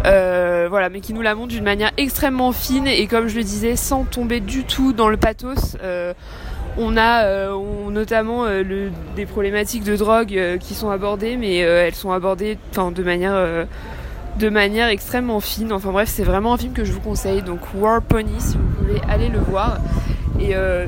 Euh, 0.06 0.68
voilà, 0.70 0.90
mais 0.90 1.02
qui 1.02 1.14
nous 1.14 1.22
la 1.22 1.36
montre 1.36 1.50
d'une 1.50 1.64
manière 1.64 1.92
extrêmement 1.98 2.54
fine 2.54 2.88
et 2.88 3.06
comme 3.08 3.28
je 3.28 3.36
le 3.36 3.44
disais, 3.44 3.76
sans 3.76 4.06
tomber 4.06 4.40
du 4.40 4.64
tout 4.64 4.94
dans 4.94 5.10
le 5.10 5.18
pathos. 5.18 5.76
Euh, 5.84 6.14
on 6.78 6.96
a 6.96 7.24
euh, 7.26 7.52
on- 7.52 7.90
notamment 7.90 8.46
euh, 8.46 8.64
le, 8.64 8.92
des 9.18 9.26
problématiques 9.26 9.84
de 9.84 9.98
drogue 9.98 10.34
euh, 10.38 10.58
qui 10.58 10.74
sont 10.74 10.90
abordées, 10.90 11.36
mais 11.36 11.64
euh, 11.64 11.86
elles 11.86 11.96
sont 11.96 12.12
abordées 12.12 12.58
de 12.96 13.04
manière 13.04 13.68
de 14.38 14.50
manière 14.50 14.88
extrêmement 14.88 15.42
fine. 15.42 15.74
Enfin 15.74 15.92
bref, 15.92 16.08
c'est 16.10 16.24
vraiment 16.24 16.54
un 16.54 16.58
film 16.58 16.72
que 16.72 16.86
je 16.86 16.94
vous 16.94 17.02
conseille. 17.02 17.42
Donc 17.42 17.60
War 17.76 18.02
Pony, 18.02 18.32
si 18.40 18.56
vous 18.56 18.86
voulez 18.88 19.02
aller 19.10 19.28
le 19.28 19.40
voir. 19.40 19.80
Et 20.40 20.56
euh, 20.56 20.88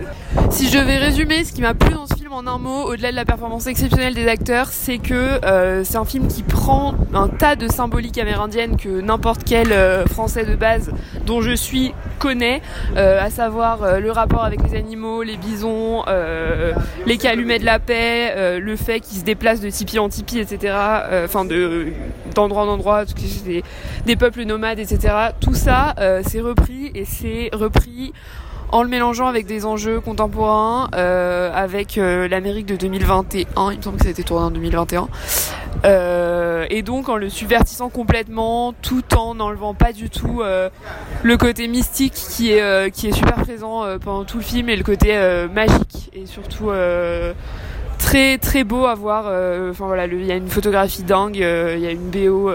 si 0.49 0.69
je 0.69 0.77
devais 0.77 0.97
résumer 0.97 1.43
ce 1.43 1.51
qui 1.51 1.61
m'a 1.61 1.73
plu 1.73 1.93
dans 1.93 2.07
ce 2.07 2.15
film 2.15 2.31
en 2.31 2.47
un 2.47 2.57
mot, 2.57 2.83
au-delà 2.83 3.11
de 3.11 3.15
la 3.15 3.25
performance 3.25 3.67
exceptionnelle 3.67 4.13
des 4.13 4.27
acteurs, 4.27 4.67
c'est 4.67 4.97
que 4.97 5.43
euh, 5.45 5.83
c'est 5.83 5.97
un 5.97 6.05
film 6.05 6.27
qui 6.27 6.43
prend 6.43 6.95
un 7.13 7.27
tas 7.27 7.55
de 7.55 7.67
symboliques 7.67 8.17
amérindiennes 8.17 8.77
que 8.77 9.01
n'importe 9.01 9.43
quel 9.43 9.71
euh, 9.71 10.05
Français 10.05 10.45
de 10.45 10.55
base 10.55 10.91
dont 11.25 11.41
je 11.41 11.53
suis 11.53 11.93
connaît, 12.21 12.61
euh, 12.97 13.19
à 13.19 13.31
savoir 13.31 13.83
euh, 13.83 13.99
le 13.99 14.11
rapport 14.11 14.45
avec 14.45 14.61
les 14.61 14.77
animaux, 14.77 15.23
les 15.23 15.37
bisons, 15.37 16.03
euh, 16.07 16.71
les 17.07 17.17
calumets 17.17 17.57
de 17.57 17.65
la 17.65 17.79
paix, 17.79 18.59
le 18.59 18.75
fait 18.75 18.99
qu'ils 18.99 19.17
se 19.17 19.23
déplacent 19.23 19.59
de 19.59 19.69
tipi 19.69 19.97
en 19.97 20.07
tipi, 20.07 20.39
etc. 20.39 20.75
Enfin, 21.25 21.45
de 21.45 21.87
d'endroit 22.35 22.63
en 22.63 22.67
endroit, 22.67 23.05
des, 23.45 23.63
des 24.05 24.15
peuples 24.15 24.43
nomades, 24.43 24.79
etc. 24.79 25.13
Tout 25.39 25.55
ça, 25.55 25.95
c'est 26.27 26.41
repris 26.41 26.91
et 26.93 27.05
c'est 27.05 27.49
repris 27.53 28.13
en 28.71 28.83
le 28.83 28.89
mélangeant 28.89 29.27
avec 29.27 29.45
des 29.45 29.65
enjeux 29.65 29.99
contemporains, 29.99 30.89
euh, 30.95 31.51
avec 31.53 31.97
euh, 31.97 32.27
l'Amérique 32.27 32.65
de 32.65 32.75
2021, 32.75 33.71
il 33.71 33.77
me 33.77 33.81
semble 33.81 33.97
que 33.97 34.03
ça 34.03 34.07
a 34.07 34.11
été 34.11 34.23
tourné 34.23 34.45
en 34.45 34.51
2021, 34.51 35.09
euh, 35.85 36.65
et 36.69 36.81
donc 36.81 37.09
en 37.09 37.17
le 37.17 37.29
subvertissant 37.29 37.89
complètement, 37.89 38.73
tout 38.81 39.13
en 39.15 39.35
n'enlevant 39.35 39.73
pas 39.73 39.91
du 39.93 40.09
tout 40.09 40.41
euh, 40.41 40.69
le 41.23 41.37
côté 41.37 41.67
mystique 41.67 42.13
qui 42.13 42.51
est, 42.51 42.61
euh, 42.61 42.89
qui 42.89 43.07
est 43.07 43.11
super 43.11 43.35
présent 43.35 43.83
pendant 43.99 44.23
tout 44.23 44.37
le 44.37 44.43
film, 44.43 44.69
et 44.69 44.75
le 44.75 44.83
côté 44.83 45.17
magique, 45.53 46.09
et 46.13 46.25
surtout 46.25 46.71
très 47.97 48.37
très 48.37 48.63
beau 48.63 48.85
à 48.85 48.95
voir. 48.95 49.25
Enfin 49.69 49.85
voilà, 49.87 50.05
il 50.05 50.25
y 50.25 50.31
a 50.31 50.35
une 50.35 50.47
photographie 50.47 51.03
dingue, 51.03 51.35
il 51.35 51.79
y 51.79 51.87
a 51.87 51.91
une 51.91 52.09
BO 52.09 52.51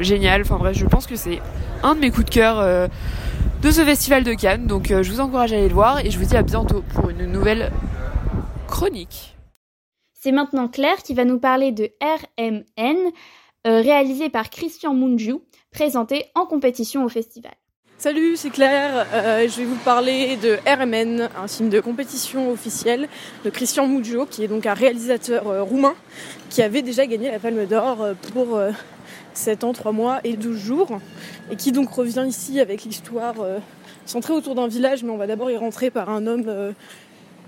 géniale, 0.00 0.42
enfin 0.42 0.56
bref, 0.58 0.76
je 0.76 0.86
pense 0.86 1.06
que 1.06 1.16
c'est 1.16 1.40
un 1.82 1.94
de 1.94 2.00
mes 2.00 2.10
coups 2.10 2.26
de 2.26 2.30
cœur. 2.30 2.88
De 3.62 3.70
ce 3.70 3.84
festival 3.84 4.24
de 4.24 4.34
Cannes. 4.34 4.66
Donc 4.66 4.90
euh, 4.90 5.02
je 5.02 5.12
vous 5.12 5.20
encourage 5.20 5.52
à 5.52 5.56
aller 5.56 5.68
le 5.68 5.74
voir 5.74 6.04
et 6.04 6.10
je 6.10 6.18
vous 6.18 6.24
dis 6.24 6.36
à 6.36 6.42
bientôt 6.42 6.82
pour 6.94 7.10
une 7.10 7.26
nouvelle 7.26 7.72
chronique. 8.66 9.36
C'est 10.14 10.32
maintenant 10.32 10.68
Claire 10.68 11.02
qui 11.02 11.14
va 11.14 11.24
nous 11.24 11.38
parler 11.38 11.72
de 11.72 11.90
RMN, 12.02 12.96
euh, 13.66 13.80
réalisé 13.80 14.30
par 14.30 14.50
Christian 14.50 14.94
Mungiu, 14.94 15.36
présenté 15.70 16.26
en 16.34 16.46
compétition 16.46 17.04
au 17.04 17.08
festival. 17.08 17.54
Salut, 18.00 18.36
c'est 18.36 18.50
Claire. 18.50 19.08
Euh, 19.12 19.48
je 19.48 19.56
vais 19.56 19.64
vous 19.64 19.74
parler 19.84 20.36
de 20.36 20.56
RMN, 20.64 21.28
un 21.36 21.48
film 21.48 21.68
de 21.68 21.80
compétition 21.80 22.52
officielle 22.52 23.08
de 23.44 23.50
Christian 23.50 23.88
Muggio, 23.88 24.24
qui 24.24 24.44
est 24.44 24.46
donc 24.46 24.66
un 24.66 24.74
réalisateur 24.74 25.48
euh, 25.48 25.64
roumain 25.64 25.96
qui 26.48 26.62
avait 26.62 26.82
déjà 26.82 27.06
gagné 27.06 27.28
la 27.28 27.40
Palme 27.40 27.66
d'Or 27.66 28.02
euh, 28.02 28.14
pour 28.32 28.56
euh, 28.56 28.70
7 29.38 29.64
ans, 29.64 29.72
3 29.72 29.92
mois 29.92 30.20
et 30.24 30.36
12 30.36 30.58
jours, 30.58 31.00
et 31.50 31.56
qui 31.56 31.72
donc 31.72 31.90
revient 31.90 32.24
ici 32.28 32.60
avec 32.60 32.84
l'histoire 32.84 33.36
euh, 33.40 33.58
centrée 34.04 34.32
autour 34.32 34.54
d'un 34.54 34.68
village, 34.68 35.04
mais 35.04 35.10
on 35.10 35.16
va 35.16 35.26
d'abord 35.26 35.50
y 35.50 35.56
rentrer 35.56 35.90
par 35.90 36.10
un 36.10 36.26
homme. 36.26 36.44
euh, 36.48 36.72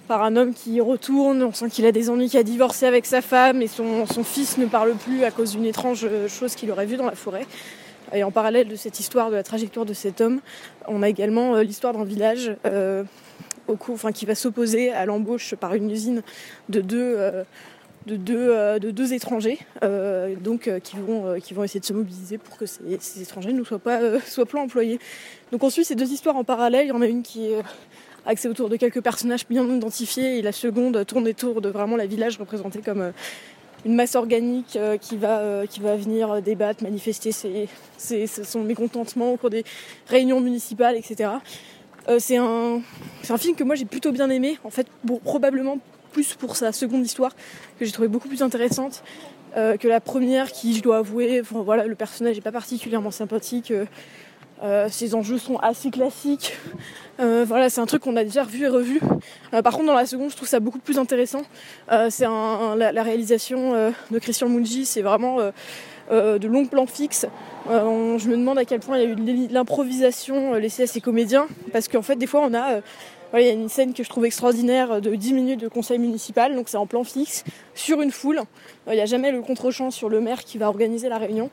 par 0.08 0.24
un 0.24 0.34
homme 0.34 0.54
qui 0.54 0.72
y 0.72 0.80
retourne, 0.80 1.40
on 1.44 1.52
sent 1.52 1.68
qu'il 1.70 1.86
a 1.86 1.92
des 1.92 2.10
ennuis, 2.10 2.28
qu'il 2.28 2.40
a 2.40 2.42
divorcé 2.42 2.84
avec 2.84 3.06
sa 3.06 3.22
femme 3.22 3.62
et 3.62 3.68
son, 3.68 4.04
fils 4.24 4.58
ne 4.58 4.66
parle 4.66 4.94
plus 4.96 5.22
à 5.22 5.30
cause 5.30 5.52
d'une 5.52 5.66
étrange 5.66 6.00
euh, 6.02 6.26
chose 6.26 6.56
qu'il 6.56 6.68
aurait 6.72 6.86
vue 6.86 6.96
dans 6.96 7.06
la 7.06 7.14
forêt. 7.14 7.46
Et 8.12 8.24
en 8.24 8.32
parallèle 8.32 8.66
de 8.66 8.74
cette 8.74 8.98
histoire, 8.98 9.30
de 9.30 9.36
la 9.36 9.44
trajectoire 9.44 9.86
de 9.86 9.94
cet 9.94 10.20
homme, 10.20 10.40
on 10.88 11.04
a 11.04 11.08
également 11.08 11.58
l'histoire 11.58 11.92
d'un 11.92 12.02
village 12.02 12.56
au 13.68 13.76
cours, 13.76 13.94
enfin, 13.94 14.10
qui 14.10 14.26
va 14.26 14.34
s'opposer 14.34 14.90
à 14.90 15.06
l'embauche 15.06 15.54
par 15.54 15.74
une 15.74 15.88
usine 15.92 16.22
de 16.70 16.80
deux, 16.80 17.44
de 18.06 18.16
deux, 18.16 18.50
euh, 18.50 18.78
de 18.78 18.90
deux 18.90 19.12
étrangers, 19.12 19.58
euh, 19.82 20.34
donc 20.36 20.68
euh, 20.68 20.80
qui, 20.80 20.96
vont, 20.96 21.34
essayer 21.34 21.80
de 21.80 21.84
se 21.84 21.92
mobiliser 21.92 22.38
pour 22.38 22.56
que 22.56 22.66
ces, 22.66 23.22
étrangers 23.22 23.52
ne 23.52 23.62
soient 23.62 23.78
pas, 23.78 24.20
soient 24.26 24.46
pas 24.46 24.60
employés. 24.60 24.98
Donc 25.52 25.62
on 25.62 25.70
suit 25.70 25.84
ces 25.84 25.94
deux 25.94 26.10
histoires 26.10 26.36
en 26.36 26.44
parallèle. 26.44 26.86
Il 26.86 26.88
y 26.88 26.92
en 26.92 27.02
a 27.02 27.06
une 27.06 27.22
qui 27.22 27.46
est 27.46 27.62
axée 28.26 28.48
autour 28.48 28.68
de 28.68 28.76
quelques 28.76 29.00
personnages 29.00 29.46
bien 29.48 29.64
identifiés 29.64 30.38
et 30.38 30.42
la 30.42 30.52
seconde 30.52 31.04
tourne 31.06 31.28
autour 31.28 31.60
de 31.60 31.68
vraiment 31.68 31.96
la 31.96 32.06
village 32.06 32.38
représentée 32.38 32.80
comme 32.80 33.12
une 33.86 33.94
masse 33.94 34.14
organique 34.14 34.78
qui, 35.00 35.16
va, 35.16 35.64
venir 35.96 36.42
débattre, 36.42 36.82
manifester 36.82 37.32
ses, 37.32 37.68
son 37.96 38.62
mécontentement 38.62 39.32
au 39.32 39.36
cours 39.38 39.48
des 39.48 39.64
réunions 40.06 40.40
municipales, 40.40 40.96
etc. 40.96 41.30
C'est 42.18 42.36
un, 42.36 42.82
film 43.38 43.56
que 43.56 43.64
moi 43.64 43.74
j'ai 43.74 43.86
plutôt 43.86 44.12
bien 44.12 44.28
aimé, 44.28 44.58
en 44.64 44.70
fait, 44.70 44.86
probablement 45.24 45.78
plus 46.10 46.34
pour 46.34 46.56
sa 46.56 46.72
seconde 46.72 47.04
histoire, 47.04 47.34
que 47.78 47.84
j'ai 47.84 47.92
trouvé 47.92 48.08
beaucoup 48.08 48.28
plus 48.28 48.42
intéressante 48.42 49.02
euh, 49.56 49.76
que 49.76 49.88
la 49.88 50.00
première, 50.00 50.52
qui, 50.52 50.76
je 50.76 50.82
dois 50.82 50.98
avouer, 50.98 51.40
voilà, 51.40 51.86
le 51.86 51.94
personnage 51.94 52.36
n'est 52.36 52.42
pas 52.42 52.52
particulièrement 52.52 53.10
sympathique. 53.10 53.70
euh, 53.70 53.84
euh, 54.62 54.88
ses 54.90 55.14
enjeux 55.14 55.38
sont 55.38 55.56
assez 55.58 55.90
classiques. 55.90 56.56
Voilà, 57.18 57.68
c'est 57.68 57.82
un 57.82 57.86
truc 57.86 58.02
qu'on 58.02 58.16
a 58.16 58.24
déjà 58.24 58.44
revu 58.44 58.64
et 58.64 58.68
revu. 58.68 59.00
Par 59.50 59.74
contre, 59.74 59.86
dans 59.86 59.94
la 59.94 60.06
seconde, 60.06 60.30
je 60.30 60.36
trouve 60.36 60.48
ça 60.48 60.58
beaucoup 60.58 60.78
plus 60.78 60.98
intéressant. 60.98 61.42
C'est 62.08 62.24
un, 62.24 62.76
la, 62.76 63.02
réalisation 63.02 63.92
de 64.10 64.18
Christian 64.18 64.48
Mungi, 64.48 64.86
c'est 64.86 65.02
vraiment 65.02 65.38
de 66.10 66.46
longs 66.46 66.64
plans 66.64 66.86
fixes. 66.86 67.26
On- 67.68 68.16
je 68.16 68.28
me 68.28 68.36
demande 68.36 68.58
à 68.58 68.64
quel 68.64 68.80
point 68.80 68.98
il 68.98 69.04
y 69.04 69.06
a 69.06 69.10
eu 69.10 69.48
l'improvisation 69.48 70.54
laissée 70.54 70.84
à 70.84 70.86
ces 70.86 71.02
comédiens, 71.02 71.46
parce 71.72 71.88
qu'en 71.88 72.02
fait, 72.02 72.16
des 72.16 72.26
fois, 72.26 72.40
on 72.42 72.54
a, 72.54 72.80
il 73.38 73.46
y 73.46 73.48
a 73.48 73.52
une 73.52 73.68
scène 73.68 73.94
que 73.94 74.02
je 74.02 74.08
trouve 74.08 74.24
extraordinaire 74.24 75.00
de 75.00 75.14
10 75.14 75.32
minutes 75.32 75.60
de 75.60 75.68
conseil 75.68 75.98
municipal, 75.98 76.54
donc 76.54 76.68
c'est 76.68 76.76
en 76.76 76.86
plan 76.86 77.04
fixe, 77.04 77.44
sur 77.74 78.02
une 78.02 78.10
foule. 78.10 78.38
Euh, 78.38 78.42
Il 78.88 78.94
n'y 78.94 79.00
a 79.00 79.06
jamais 79.06 79.30
le 79.30 79.40
contre-champ 79.40 79.90
sur 79.90 80.08
le 80.08 80.20
maire 80.20 80.42
qui 80.44 80.58
va 80.58 80.68
organiser 80.68 81.08
la 81.08 81.18
réunion. 81.18 81.50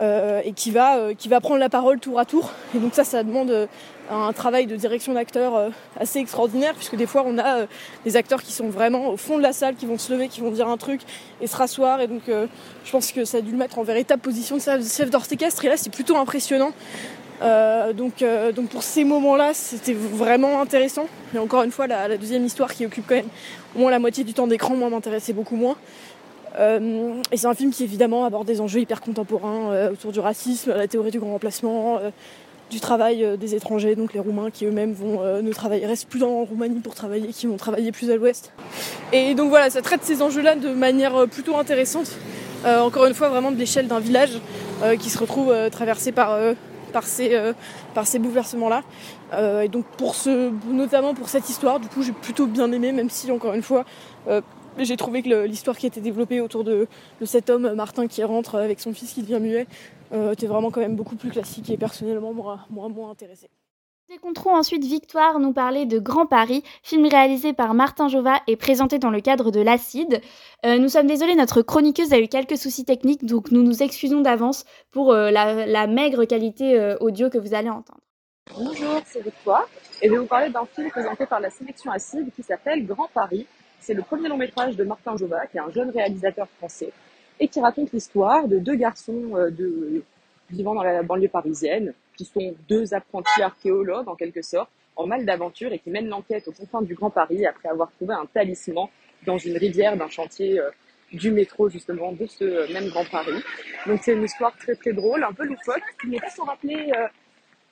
euh, 0.00 0.40
et 0.44 0.52
qui 0.52 0.72
va, 0.72 0.96
euh, 0.96 1.14
qui 1.14 1.28
va 1.28 1.40
prendre 1.40 1.60
la 1.60 1.68
parole 1.68 2.00
tour 2.00 2.18
à 2.18 2.24
tour. 2.24 2.50
Et 2.74 2.78
donc 2.78 2.92
ça, 2.94 3.04
ça 3.04 3.22
demande 3.22 3.68
un 4.10 4.32
travail 4.32 4.66
de 4.66 4.74
direction 4.74 5.12
d'acteur 5.12 5.54
euh, 5.54 5.68
assez 6.00 6.18
extraordinaire, 6.18 6.74
puisque 6.74 6.96
des 6.96 7.06
fois 7.06 7.22
on 7.24 7.38
a 7.38 7.66
des 8.04 8.16
acteurs 8.16 8.42
qui 8.42 8.52
sont 8.52 8.68
vraiment 8.68 9.10
au 9.10 9.16
fond 9.16 9.36
de 9.36 9.42
la 9.42 9.52
salle, 9.52 9.76
qui 9.76 9.86
vont 9.86 9.98
se 9.98 10.12
lever, 10.12 10.26
qui 10.28 10.40
vont 10.40 10.50
dire 10.50 10.66
un 10.66 10.76
truc 10.76 11.02
et 11.40 11.46
se 11.46 11.56
rasseoir. 11.56 12.00
Et 12.00 12.08
donc 12.08 12.22
je 12.26 12.90
pense 12.90 13.12
que 13.12 13.24
ça 13.24 13.38
a 13.38 13.40
dû 13.42 13.52
le 13.52 13.58
mettre 13.58 13.78
en 13.78 13.84
véritable 13.84 14.22
position 14.22 14.56
de 14.56 14.60
chef 14.60 15.10
d'orchestre. 15.10 15.64
Et 15.64 15.68
là, 15.68 15.76
c'est 15.76 15.92
plutôt 15.92 16.16
impressionnant. 16.16 16.72
Donc, 17.94 18.24
donc 18.54 18.68
pour 18.68 18.82
ces 18.82 19.04
moments-là, 19.04 19.52
c'était 19.54 19.94
vraiment 19.94 20.60
intéressant. 20.60 21.06
Mais 21.32 21.40
encore 21.40 21.62
une 21.62 21.70
fois, 21.70 21.86
la, 21.86 22.16
deuxième 22.16 22.44
histoire 22.44 22.72
qui 22.72 22.86
occupe 22.86 23.06
quand 23.06 23.16
même 23.16 23.28
au 23.76 23.80
moins 23.80 23.90
la 23.90 23.98
moitié 23.98 24.24
du 24.24 24.34
temps 24.34 24.46
d'écran, 24.46 24.74
moi, 24.74 24.90
m'intéressait 24.90 25.32
beaucoup 25.32 25.56
moins. 25.56 25.76
et 26.58 27.36
c'est 27.36 27.46
un 27.46 27.54
film 27.54 27.72
qui 27.72 27.84
évidemment 27.84 28.24
aborde 28.24 28.46
des 28.46 28.60
enjeux 28.60 28.80
hyper 28.80 29.00
contemporains 29.00 29.88
autour 29.90 30.12
du 30.12 30.20
racisme, 30.20 30.72
la 30.72 30.86
théorie 30.86 31.10
du 31.10 31.20
grand 31.20 31.32
remplacement, 31.32 32.00
du 32.72 32.80
travail 32.80 33.22
euh, 33.22 33.36
des 33.36 33.54
étrangers, 33.54 33.94
donc 33.94 34.14
les 34.14 34.20
Roumains 34.20 34.50
qui 34.50 34.64
eux-mêmes 34.64 34.94
vont 34.94 35.20
euh, 35.22 35.42
ne 35.42 35.52
restent 35.86 36.08
plus 36.08 36.22
en 36.24 36.44
Roumanie 36.44 36.80
pour 36.80 36.94
travailler, 36.94 37.28
qui 37.28 37.46
vont 37.46 37.56
travailler 37.56 37.92
plus 37.92 38.10
à 38.10 38.16
l'ouest. 38.16 38.50
Et 39.12 39.34
donc 39.34 39.50
voilà, 39.50 39.68
ça 39.70 39.82
traite 39.82 40.02
ces 40.02 40.22
enjeux-là 40.22 40.56
de 40.56 40.70
manière 40.70 41.14
euh, 41.14 41.26
plutôt 41.26 41.56
intéressante. 41.56 42.10
encore 42.64 43.06
une 43.06 43.14
fois, 43.14 43.28
vraiment 43.28 43.50
de 43.50 43.56
l'échelle 43.56 43.88
d'un 43.88 43.98
village 43.98 44.38
qui 45.00 45.10
se 45.10 45.18
retrouve 45.18 45.52
traversé 45.70 46.12
par 46.12 46.38
par 46.92 47.04
ces, 47.04 47.52
par 47.94 48.06
ces 48.06 48.18
bouleversements-là. 48.18 48.82
et 49.62 49.68
donc 49.68 49.84
pour 49.96 50.14
ce, 50.14 50.52
notamment 50.70 51.14
pour 51.14 51.28
cette 51.28 51.48
histoire, 51.48 51.80
du 51.80 51.88
coup 51.88 52.02
j'ai 52.02 52.12
plutôt 52.12 52.46
bien 52.46 52.70
aimé, 52.72 52.92
même 52.92 53.10
si 53.10 53.30
encore 53.30 53.54
une 53.54 53.62
fois 53.62 53.84
j'ai 54.78 54.96
trouvé 54.96 55.22
que 55.22 55.46
l'histoire 55.46 55.76
qui 55.76 55.86
était 55.86 56.00
développée 56.00 56.40
autour 56.40 56.64
de, 56.64 56.86
cet 57.24 57.50
homme, 57.50 57.74
Martin, 57.74 58.06
qui 58.06 58.22
rentre 58.24 58.56
avec 58.56 58.80
son 58.80 58.92
fils 58.92 59.12
qui 59.12 59.22
devient 59.22 59.40
muet, 59.40 59.66
euh, 60.12 60.32
était 60.32 60.46
vraiment 60.46 60.70
quand 60.70 60.80
même 60.80 60.96
beaucoup 60.96 61.16
plus 61.16 61.30
classique 61.30 61.70
et 61.70 61.76
personnellement 61.76 62.32
moi, 62.32 62.60
moi 62.70 62.88
moins 62.88 63.10
intéressé. 63.10 63.48
Nous 64.12 64.16
écouterons 64.16 64.54
ensuite 64.54 64.84
Victoire 64.84 65.38
nous 65.38 65.54
parler 65.54 65.86
de 65.86 65.98
Grand 65.98 66.26
Paris, 66.26 66.62
film 66.82 67.06
réalisé 67.06 67.54
par 67.54 67.72
Martin 67.72 68.08
Jova 68.08 68.34
et 68.46 68.56
présenté 68.56 68.98
dans 68.98 69.08
le 69.08 69.22
cadre 69.22 69.50
de 69.50 69.60
l'Acide. 69.60 70.20
Euh, 70.66 70.76
nous 70.76 70.90
sommes 70.90 71.06
désolés, 71.06 71.34
notre 71.34 71.62
chroniqueuse 71.62 72.12
a 72.12 72.18
eu 72.18 72.28
quelques 72.28 72.58
soucis 72.58 72.84
techniques, 72.84 73.24
donc 73.24 73.50
nous 73.52 73.62
nous 73.62 73.82
excusons 73.82 74.20
d'avance 74.20 74.66
pour 74.90 75.12
euh, 75.12 75.30
la, 75.30 75.86
maigre 75.86 76.26
qualité 76.26 76.94
audio 77.00 77.30
que 77.30 77.38
vous 77.38 77.54
allez 77.54 77.70
entendre. 77.70 78.00
Bonjour, 78.54 79.00
c'est 79.06 79.24
Victoire 79.24 79.66
et 80.02 80.08
je 80.08 80.12
vais 80.12 80.18
vous 80.18 80.26
parler 80.26 80.50
d'un 80.50 80.66
film 80.66 80.90
présenté 80.90 81.24
par 81.24 81.40
la 81.40 81.48
sélection 81.48 81.90
Acide 81.90 82.30
qui 82.36 82.42
s'appelle 82.42 82.84
Grand 82.84 83.08
Paris. 83.14 83.46
C'est 83.80 83.94
le 83.94 84.02
premier 84.02 84.28
long 84.28 84.36
métrage 84.36 84.76
de 84.76 84.84
Martin 84.84 85.16
Jova, 85.16 85.46
qui 85.46 85.56
est 85.56 85.60
un 85.60 85.70
jeune 85.70 85.88
réalisateur 85.88 86.48
français 86.58 86.92
et 87.40 87.48
qui 87.48 87.60
raconte 87.60 87.92
l'histoire 87.92 88.46
de 88.46 88.58
deux 88.58 88.74
garçons 88.74 89.36
euh, 89.36 89.50
de, 89.50 90.02
vivant 90.52 90.74
dans 90.74 90.82
la 90.82 91.02
banlieue 91.02 91.28
parisienne, 91.28 91.94
qui 92.16 92.24
sont 92.24 92.54
deux 92.68 92.94
apprentis 92.94 93.42
archéologues 93.42 94.08
en 94.08 94.14
quelque 94.14 94.42
sorte, 94.42 94.70
en 94.96 95.06
mal 95.06 95.24
d'aventure 95.24 95.72
et 95.72 95.78
qui 95.78 95.90
mènent 95.90 96.08
l'enquête 96.08 96.46
au 96.48 96.52
confins 96.52 96.82
du 96.82 96.94
Grand 96.94 97.10
Paris 97.10 97.46
après 97.46 97.68
avoir 97.68 97.90
trouvé 97.92 98.14
un 98.14 98.26
talisman 98.26 98.88
dans 99.26 99.38
une 99.38 99.56
rivière 99.56 99.96
d'un 99.96 100.08
chantier 100.08 100.60
euh, 100.60 100.70
du 101.12 101.30
métro 101.30 101.68
justement 101.68 102.12
de 102.12 102.26
ce 102.26 102.44
euh, 102.44 102.72
même 102.72 102.88
Grand 102.88 103.08
Paris. 103.10 103.42
Donc 103.86 104.00
c'est 104.02 104.12
une 104.12 104.24
histoire 104.24 104.54
très 104.56 104.74
très 104.74 104.92
drôle, 104.92 105.24
un 105.24 105.32
peu 105.32 105.44
loufoque, 105.44 105.82
qui 106.00 106.08
n'est 106.08 106.20
pas 106.20 106.30
sans 106.30 106.44
rappeler 106.44 106.92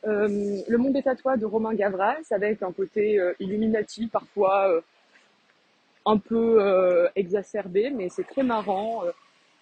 Le 0.05 0.77
Monde 0.79 0.95
des 0.95 1.03
tatouages 1.03 1.41
de 1.41 1.47
Romain 1.47 1.75
Gavras 1.75 2.17
avec 2.31 2.63
un 2.63 2.73
côté 2.73 3.21
illuminati 3.39 4.07
parfois 4.07 4.83
un 6.07 6.17
peu 6.17 6.59
exacerbé, 7.15 7.91
mais 7.91 8.09
c'est 8.09 8.27
très 8.27 8.43
marrant. 8.43 9.05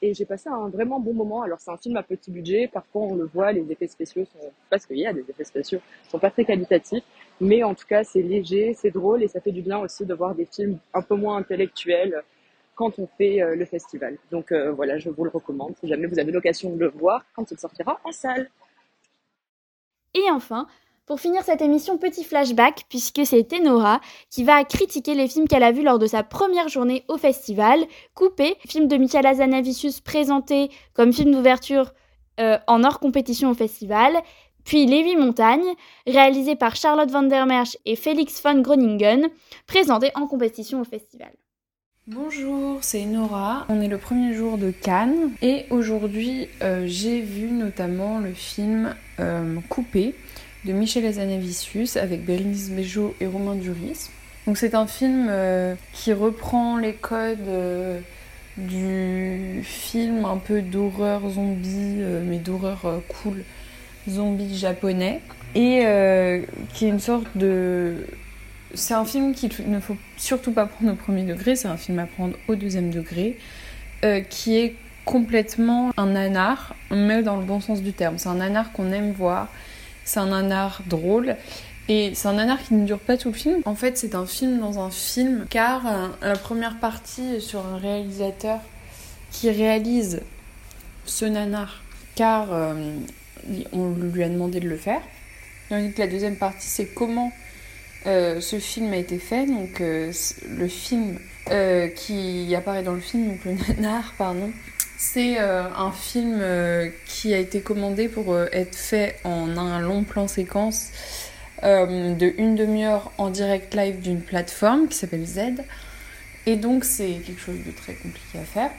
Et 0.01 0.15
j'ai 0.15 0.25
passé 0.25 0.49
un 0.49 0.69
vraiment 0.69 1.01
bon 1.01 1.13
moment. 1.13 1.43
Alors 1.43 1.59
c'est 1.61 1.71
un 1.71 1.77
film 1.77 1.97
à 1.97 2.03
petit 2.03 2.31
budget, 2.31 2.69
parfois 2.69 3.03
on 3.03 3.15
le 3.17 3.25
voit, 3.25 3.53
les 3.53 3.71
effets 3.71 3.89
spéciaux 3.89 4.25
sont, 4.27 4.53
parce 4.71 4.87
qu'il 4.87 4.99
y 4.99 5.07
a 5.07 5.13
des 5.13 5.25
effets 5.29 5.45
spéciaux, 5.45 5.81
sont 6.09 6.19
pas 6.19 6.31
très 6.31 6.45
qualitatifs. 6.45 7.05
Mais 7.41 7.63
en 7.65 7.75
tout 7.75 7.87
cas 7.87 8.05
c'est 8.05 8.23
léger, 8.23 8.75
c'est 8.75 8.91
drôle 8.91 9.23
et 9.23 9.29
ça 9.29 9.41
fait 9.41 9.53
du 9.53 9.63
bien 9.63 9.79
aussi 9.79 10.07
de 10.07 10.15
voir 10.15 10.35
des 10.35 10.47
films 10.47 10.79
un 10.95 11.03
peu 11.03 11.17
moins 11.17 11.37
intellectuels 11.37 12.23
quand 12.77 12.97
on 13.01 13.09
fait 13.09 13.43
euh, 13.43 13.57
le 13.57 13.65
festival. 13.65 14.19
Donc 14.31 14.53
euh, 14.53 14.71
voilà, 14.71 14.99
je 14.99 15.11
vous 15.11 15.25
le 15.25 15.31
recommande 15.31 15.75
si 15.81 15.89
jamais 15.89 16.07
vous 16.07 16.21
avez 16.21 16.31
l'occasion 16.31 16.75
de 16.75 16.79
le 16.79 16.89
voir 16.89 17.25
quand 17.35 17.51
il 17.51 17.59
sortira 17.59 18.01
en 18.05 18.13
salle. 18.13 18.49
Et 20.15 20.31
enfin, 20.31 20.69
pour 21.09 21.21
finir 21.21 21.43
cette 21.43 21.63
émission, 21.63 21.97
petit 21.97 22.23
flashback, 22.23 22.85
puisque 22.91 23.25
c'est 23.25 23.49
Tenora 23.49 24.01
qui 24.31 24.45
va 24.45 24.63
critiquer 24.65 25.15
les 25.15 25.27
films 25.27 25.49
qu'elle 25.49 25.63
a 25.63 25.73
vus 25.73 25.83
lors 25.83 25.99
de 25.99 26.07
sa 26.07 26.23
première 26.23 26.69
journée 26.69 27.05
au 27.09 27.17
festival. 27.17 27.81
Coupé, 28.15 28.57
film 28.69 28.89
de 28.89 28.97
Michael 28.99 29.27
Azanavicius 29.27 30.01
présenté 30.01 30.71
comme 30.93 31.15
film 31.15 31.33
d'ouverture 31.33 31.95
euh, 32.41 32.59
en 32.67 32.85
hors 32.85 33.01
compétition 33.01 33.51
au 33.51 33.55
festival. 33.55 34.19
Puis 34.67 34.85
Les 34.85 35.03
Huit 35.03 35.17
Montagnes, 35.17 35.75
réalisé 36.07 36.57
par 36.57 36.77
Charlotte 36.77 37.11
van 37.11 37.23
der 37.23 37.47
Merch 37.47 37.79
et 37.87 37.97
Félix 37.97 38.43
von 38.43 38.61
Groningen, 38.61 39.29
présenté 39.67 40.11
en 40.15 40.27
compétition 40.27 40.83
au 40.83 40.85
festival. 40.85 41.33
Bonjour, 42.07 42.79
c'est 42.83 43.07
Nora. 43.07 43.65
On 43.71 43.81
est 43.81 43.89
le 43.89 43.99
premier 43.99 44.35
jour 44.35 44.59
de 44.59 44.71
Cannes 44.71 45.33
et 45.41 45.65
aujourd'hui 45.71 46.49
euh, 46.63 46.85
j'ai 46.87 47.21
vu 47.23 47.51
notamment 47.51 48.19
le 48.19 48.33
film 48.33 48.95
euh, 49.21 49.57
Coupé 49.69 50.15
de 50.65 50.73
Michel 50.73 51.07
Azanavicius 51.07 51.97
avec 51.97 52.25
Bérénice 52.25 52.71
Bejo 52.71 53.15
et 53.21 53.27
Romain 53.27 53.55
Duris. 53.55 54.11
Donc 54.47 54.57
c'est 54.57 54.75
un 54.75 54.87
film 54.87 55.27
euh, 55.29 55.75
qui 55.93 56.13
reprend 56.15 56.79
les 56.79 56.95
codes 56.95 57.39
euh, 57.49 58.01
du 58.57 59.63
film 59.63 60.25
un 60.25 60.39
peu 60.39 60.63
d'horreur 60.63 61.29
zombie, 61.29 61.99
euh, 62.01 62.23
mais 62.25 62.39
d'horreur 62.39 63.03
cool 63.09 63.45
zombie 64.09 64.57
japonais, 64.57 65.21
et 65.55 65.85
qui 66.73 66.87
est 66.87 66.89
une 66.89 66.99
sorte 66.99 67.27
de... 67.35 68.07
C'est 68.73 68.95
un 68.95 69.05
film 69.05 69.35
qu'il 69.35 69.51
ne 69.67 69.81
faut 69.81 69.97
surtout 70.17 70.53
pas 70.53 70.65
prendre 70.65 70.93
au 70.93 70.95
premier 70.95 71.25
degré, 71.25 71.57
c'est 71.57 71.69
un 71.69 71.77
film 71.77 71.99
à 71.99 72.07
prendre 72.07 72.35
au 72.49 72.55
deuxième 72.55 72.89
degré, 72.89 73.37
qui 74.31 74.57
est 74.57 74.77
complètement 75.05 75.91
un 75.99 76.07
nanar, 76.07 76.75
mais 76.91 77.23
dans 77.23 77.37
le 77.37 77.45
bon 77.45 77.61
sens 77.61 77.83
du 77.83 77.93
terme. 77.93 78.17
C'est 78.17 78.31
un 78.31 78.37
nanar 78.37 78.73
qu'on 78.73 78.93
aime 78.93 79.13
voir, 79.13 79.49
c'est 80.09 80.21
un 80.21 80.29
nanar 80.29 80.81
drôle. 80.87 81.37
Et 81.89 82.13
c'est 82.15 82.29
un 82.29 82.35
nanar 82.35 82.63
qui 82.63 82.75
ne 82.75 82.87
dure 82.87 82.99
pas 82.99 83.17
tout 83.17 83.29
le 83.29 83.35
film. 83.35 83.61
En 83.65 83.75
fait, 83.75 83.97
c'est 83.97 84.15
un 84.15 84.27
film 84.27 84.59
dans 84.59 84.79
un 84.79 84.91
film, 84.91 85.47
car 85.49 85.87
euh, 85.87 86.09
la 86.23 86.37
première 86.37 86.79
partie 86.79 87.37
est 87.37 87.41
sur 87.41 87.65
un 87.67 87.79
réalisateur 87.79 88.61
qui 89.31 89.51
réalise 89.51 90.21
ce 91.05 91.25
nanar, 91.25 91.83
car 92.15 92.53
euh, 92.53 92.75
on 93.73 93.91
lui 93.91 94.23
a 94.23 94.29
demandé 94.29 94.61
de 94.61 94.69
le 94.69 94.77
faire. 94.77 95.01
Tandis 95.69 95.93
que 95.93 96.01
la 96.01 96.09
deuxième 96.09 96.37
partie, 96.37 96.67
c'est 96.67 96.87
comment 96.87 97.31
euh, 98.07 98.41
ce 98.41 98.59
film 98.59 98.93
a 98.93 98.97
été 98.97 99.19
fait. 99.19 99.47
Donc, 99.47 99.81
le 99.81 100.69
film 100.69 101.19
qui 101.97 102.55
apparaît 102.55 102.83
dans 102.83 102.95
le 102.95 103.01
film, 103.01 103.29
donc 103.29 103.45
le 103.45 103.53
nanar, 103.75 104.15
pardon, 104.17 104.51
c'est 105.01 105.41
euh, 105.41 105.63
un 105.77 105.93
film 105.93 106.41
euh, 106.41 106.91
qui 107.07 107.33
a 107.33 107.39
été 107.39 107.61
commandé 107.61 108.09
pour 108.09 108.33
euh, 108.33 108.47
être 108.51 108.75
fait 108.75 109.21
en 109.23 109.57
un 109.57 109.79
long 109.79 110.03
plan 110.03 110.27
séquence 110.27 110.91
de 111.63 112.35
une 112.39 112.55
demi-heure 112.55 113.11
en 113.19 113.31
direct 113.31 113.75
live 113.75 114.01
d'une 114.01 114.21
plateforme 114.21 114.87
qui 114.87 114.97
s'appelle 114.97 115.27
Z. 115.27 115.41
Et 116.47 116.55
donc 116.55 116.85
c'est 116.85 117.15
quelque 117.15 117.41
chose 117.41 117.59
de 117.67 117.73
très 117.73 117.95
compliqué 117.95 118.39
à 118.39 118.45
faire. 118.45 118.71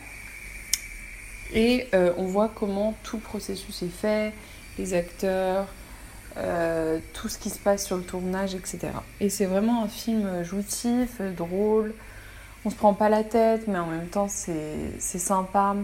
Et 1.53 1.88
on 2.17 2.23
voit 2.23 2.49
comment 2.55 2.95
tout 3.03 3.17
le 3.17 3.21
processus 3.21 3.84
est 3.84 3.91
fait, 3.91 4.32
les 4.77 4.93
acteurs, 4.93 5.67
tout 7.13 7.27
ce 7.27 7.38
qui 7.38 7.49
se 7.49 7.60
passe 7.60 7.86
sur 7.86 7.97
le 7.97 8.03
tournage, 8.03 8.55
etc. 8.55 8.79
Et 9.19 9.29
c'est 9.29 9.45
vraiment 9.45 9.84
un 9.84 9.89
film 9.89 10.41
joutif, 10.45 11.19
drôle. 11.36 11.93
On 12.63 12.69
se 12.69 12.75
prend 12.75 12.93
pas 12.93 13.10
la 13.10 13.25
tête, 13.25 13.67
mais 13.67 13.77
en 13.77 13.88
même 13.88 14.08
temps 14.08 14.29
c'est 14.29 15.01
sympa. 15.19 15.75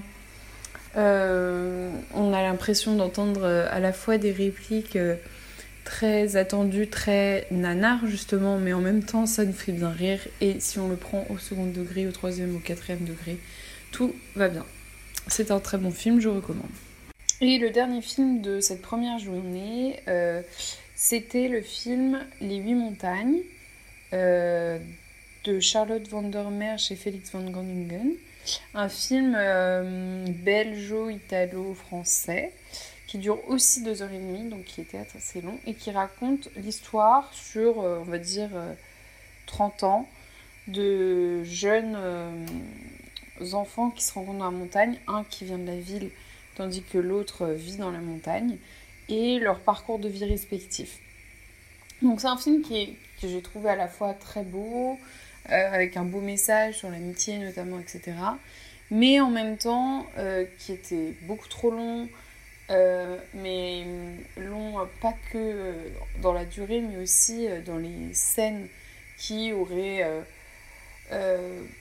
Euh, 0.97 1.91
on 2.13 2.33
a 2.33 2.41
l'impression 2.41 2.95
d'entendre 2.95 3.43
euh, 3.43 3.67
à 3.69 3.79
la 3.79 3.91
fois 3.91 4.17
des 4.17 4.31
répliques 4.31 4.95
euh, 4.95 5.15
très 5.83 6.37
attendues, 6.37 6.87
très 6.87 7.47
nanar 7.51 8.07
justement, 8.07 8.57
mais 8.57 8.71
en 8.73 8.79
même 8.79 9.03
temps 9.03 9.25
ça 9.25 9.43
nous 9.43 9.53
fait 9.53 9.73
bien 9.73 9.89
rire. 9.89 10.19
Et 10.41 10.59
si 10.59 10.79
on 10.79 10.87
le 10.87 10.95
prend 10.95 11.25
au 11.29 11.37
second 11.37 11.65
degré, 11.65 12.07
au 12.07 12.11
troisième, 12.11 12.55
au 12.55 12.59
quatrième 12.59 13.03
degré, 13.03 13.37
tout 13.91 14.15
va 14.35 14.47
bien. 14.47 14.65
C'est 15.27 15.51
un 15.51 15.59
très 15.59 15.77
bon 15.77 15.91
film, 15.91 16.19
je 16.21 16.29
recommande. 16.29 16.69
Et 17.41 17.57
le 17.57 17.69
dernier 17.71 18.01
film 18.01 18.41
de 18.41 18.61
cette 18.61 18.81
première 18.81 19.19
journée, 19.19 19.99
c'était 20.95 21.49
le 21.49 21.61
film 21.61 22.21
Les 22.39 22.57
Huit 22.57 22.75
Montagnes 22.75 23.39
de 24.13 25.59
Charlotte 25.59 26.07
van 26.07 26.21
der 26.21 26.49
Merch 26.51 26.91
et 26.91 26.95
Félix 26.95 27.31
van 27.31 27.49
Groningen 27.49 28.13
un 28.73 28.89
film 28.89 29.35
euh, 29.37 30.25
belgeo-italo-français 30.27 32.51
qui 33.07 33.19
dure 33.19 33.47
aussi 33.49 33.83
deux 33.83 34.01
heures 34.01 34.11
et 34.11 34.17
demie, 34.17 34.49
donc 34.49 34.65
qui 34.65 34.81
était 34.81 35.05
assez 35.15 35.39
long, 35.41 35.57
et 35.65 35.73
qui 35.73 35.91
raconte 35.91 36.49
l'histoire 36.55 37.33
sur, 37.33 37.79
euh, 37.81 37.99
on 38.01 38.03
va 38.03 38.17
dire, 38.17 38.49
30 39.45 39.83
euh, 39.83 39.85
ans 39.85 40.09
de 40.67 41.43
jeunes 41.43 41.95
enfants 43.53 43.91
qui 43.91 44.03
se 44.03 44.11
rencontrent 44.13 44.39
dans 44.39 44.45
la 44.45 44.51
montagne, 44.51 44.97
un 45.07 45.23
qui 45.23 45.45
vient 45.45 45.59
de 45.59 45.67
la 45.67 45.77
ville, 45.77 46.09
tandis 46.55 46.81
que 46.81 46.97
l'autre 46.97 47.45
vit 47.47 47.77
dans 47.77 47.91
la 47.91 47.99
montagne, 47.99 48.57
et 49.07 49.37
leur 49.39 49.59
parcours 49.59 49.99
de 49.99 50.09
vie 50.09 50.25
respectif. 50.25 50.97
Donc 52.01 52.21
c'est 52.21 52.27
un 52.27 52.37
film 52.37 52.63
qui 52.63 52.97
que 53.21 53.27
j'ai 53.27 53.41
trouvé 53.41 53.69
à 53.69 53.75
la 53.75 53.87
fois 53.87 54.13
très 54.13 54.43
beau, 54.43 54.93
euh, 54.93 54.95
avec 55.49 55.97
un 55.97 56.03
beau 56.03 56.21
message 56.21 56.79
sur 56.79 56.89
l'amitié 56.89 57.37
notamment, 57.37 57.79
etc. 57.79 58.13
Mais 58.91 59.19
en 59.19 59.29
même 59.29 59.57
temps, 59.57 60.05
euh, 60.17 60.45
qui 60.59 60.71
était 60.71 61.13
beaucoup 61.23 61.47
trop 61.47 61.71
long, 61.71 62.07
euh, 62.69 63.17
mais 63.33 63.85
long 64.37 64.75
pas 65.01 65.13
que 65.31 65.73
dans 66.21 66.33
la 66.33 66.45
durée, 66.45 66.81
mais 66.81 66.97
aussi 67.01 67.47
dans 67.65 67.77
les 67.77 68.13
scènes 68.13 68.67
qui 69.17 69.53
auraient 69.53 70.05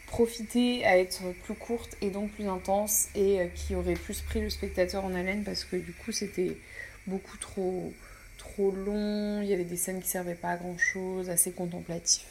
profité 0.06 0.84
à 0.84 0.98
être 0.98 1.22
plus 1.44 1.54
courtes 1.54 1.96
et 2.02 2.10
donc 2.10 2.30
plus 2.32 2.46
intenses 2.46 3.08
et 3.14 3.48
qui 3.54 3.74
auraient 3.74 3.94
plus 3.94 4.20
pris 4.20 4.40
le 4.40 4.50
spectateur 4.50 5.04
en 5.04 5.14
haleine 5.14 5.42
parce 5.44 5.64
que 5.64 5.76
du 5.76 5.92
coup 5.92 6.12
c'était 6.12 6.56
beaucoup 7.06 7.38
trop 7.38 7.92
trop 8.44 8.70
long, 8.70 9.42
il 9.42 9.48
y 9.48 9.52
avait 9.52 9.64
des 9.64 9.76
scènes 9.76 10.00
qui 10.00 10.08
servaient 10.08 10.34
pas 10.34 10.50
à 10.50 10.56
grand 10.56 10.78
chose, 10.78 11.30
assez 11.30 11.52
contemplatif. 11.52 12.24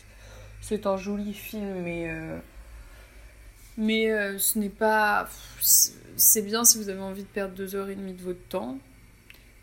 C'est 0.64 0.88
un 0.88 0.98
joli 0.98 1.34
film, 1.34 1.84
mais 1.84 2.10
mais 3.78 4.12
euh, 4.12 4.38
ce 4.38 4.60
n'est 4.60 4.70
pas. 4.70 5.28
C'est 6.16 6.42
bien 6.44 6.64
si 6.64 6.78
vous 6.78 6.90
avez 6.90 7.02
envie 7.02 7.24
de 7.24 7.28
perdre 7.28 7.56
deux 7.56 7.76
heures 7.76 7.90
et 7.90 7.96
demie 7.96 8.14
de 8.14 8.22
votre 8.22 8.48
temps, 8.48 8.78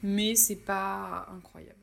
mais 0.02 0.34
c'est 0.34 0.56
pas 0.56 1.26
incroyable. 1.34 1.74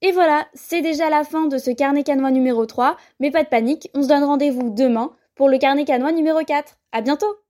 Et 0.00 0.12
voilà, 0.12 0.46
c'est 0.54 0.82
déjà 0.82 1.10
la 1.10 1.24
fin 1.24 1.46
de 1.46 1.58
ce 1.58 1.70
carnet 1.70 2.04
canois 2.04 2.30
numéro 2.30 2.66
3, 2.66 2.96
mais 3.18 3.30
pas 3.30 3.42
de 3.42 3.48
panique, 3.48 3.90
on 3.94 4.02
se 4.02 4.08
donne 4.08 4.22
rendez-vous 4.22 4.70
demain 4.70 5.12
pour 5.34 5.48
le 5.48 5.58
carnet 5.58 5.84
canois 5.84 6.12
numéro 6.12 6.44
4. 6.44 6.76
À 6.92 7.00
bientôt! 7.02 7.47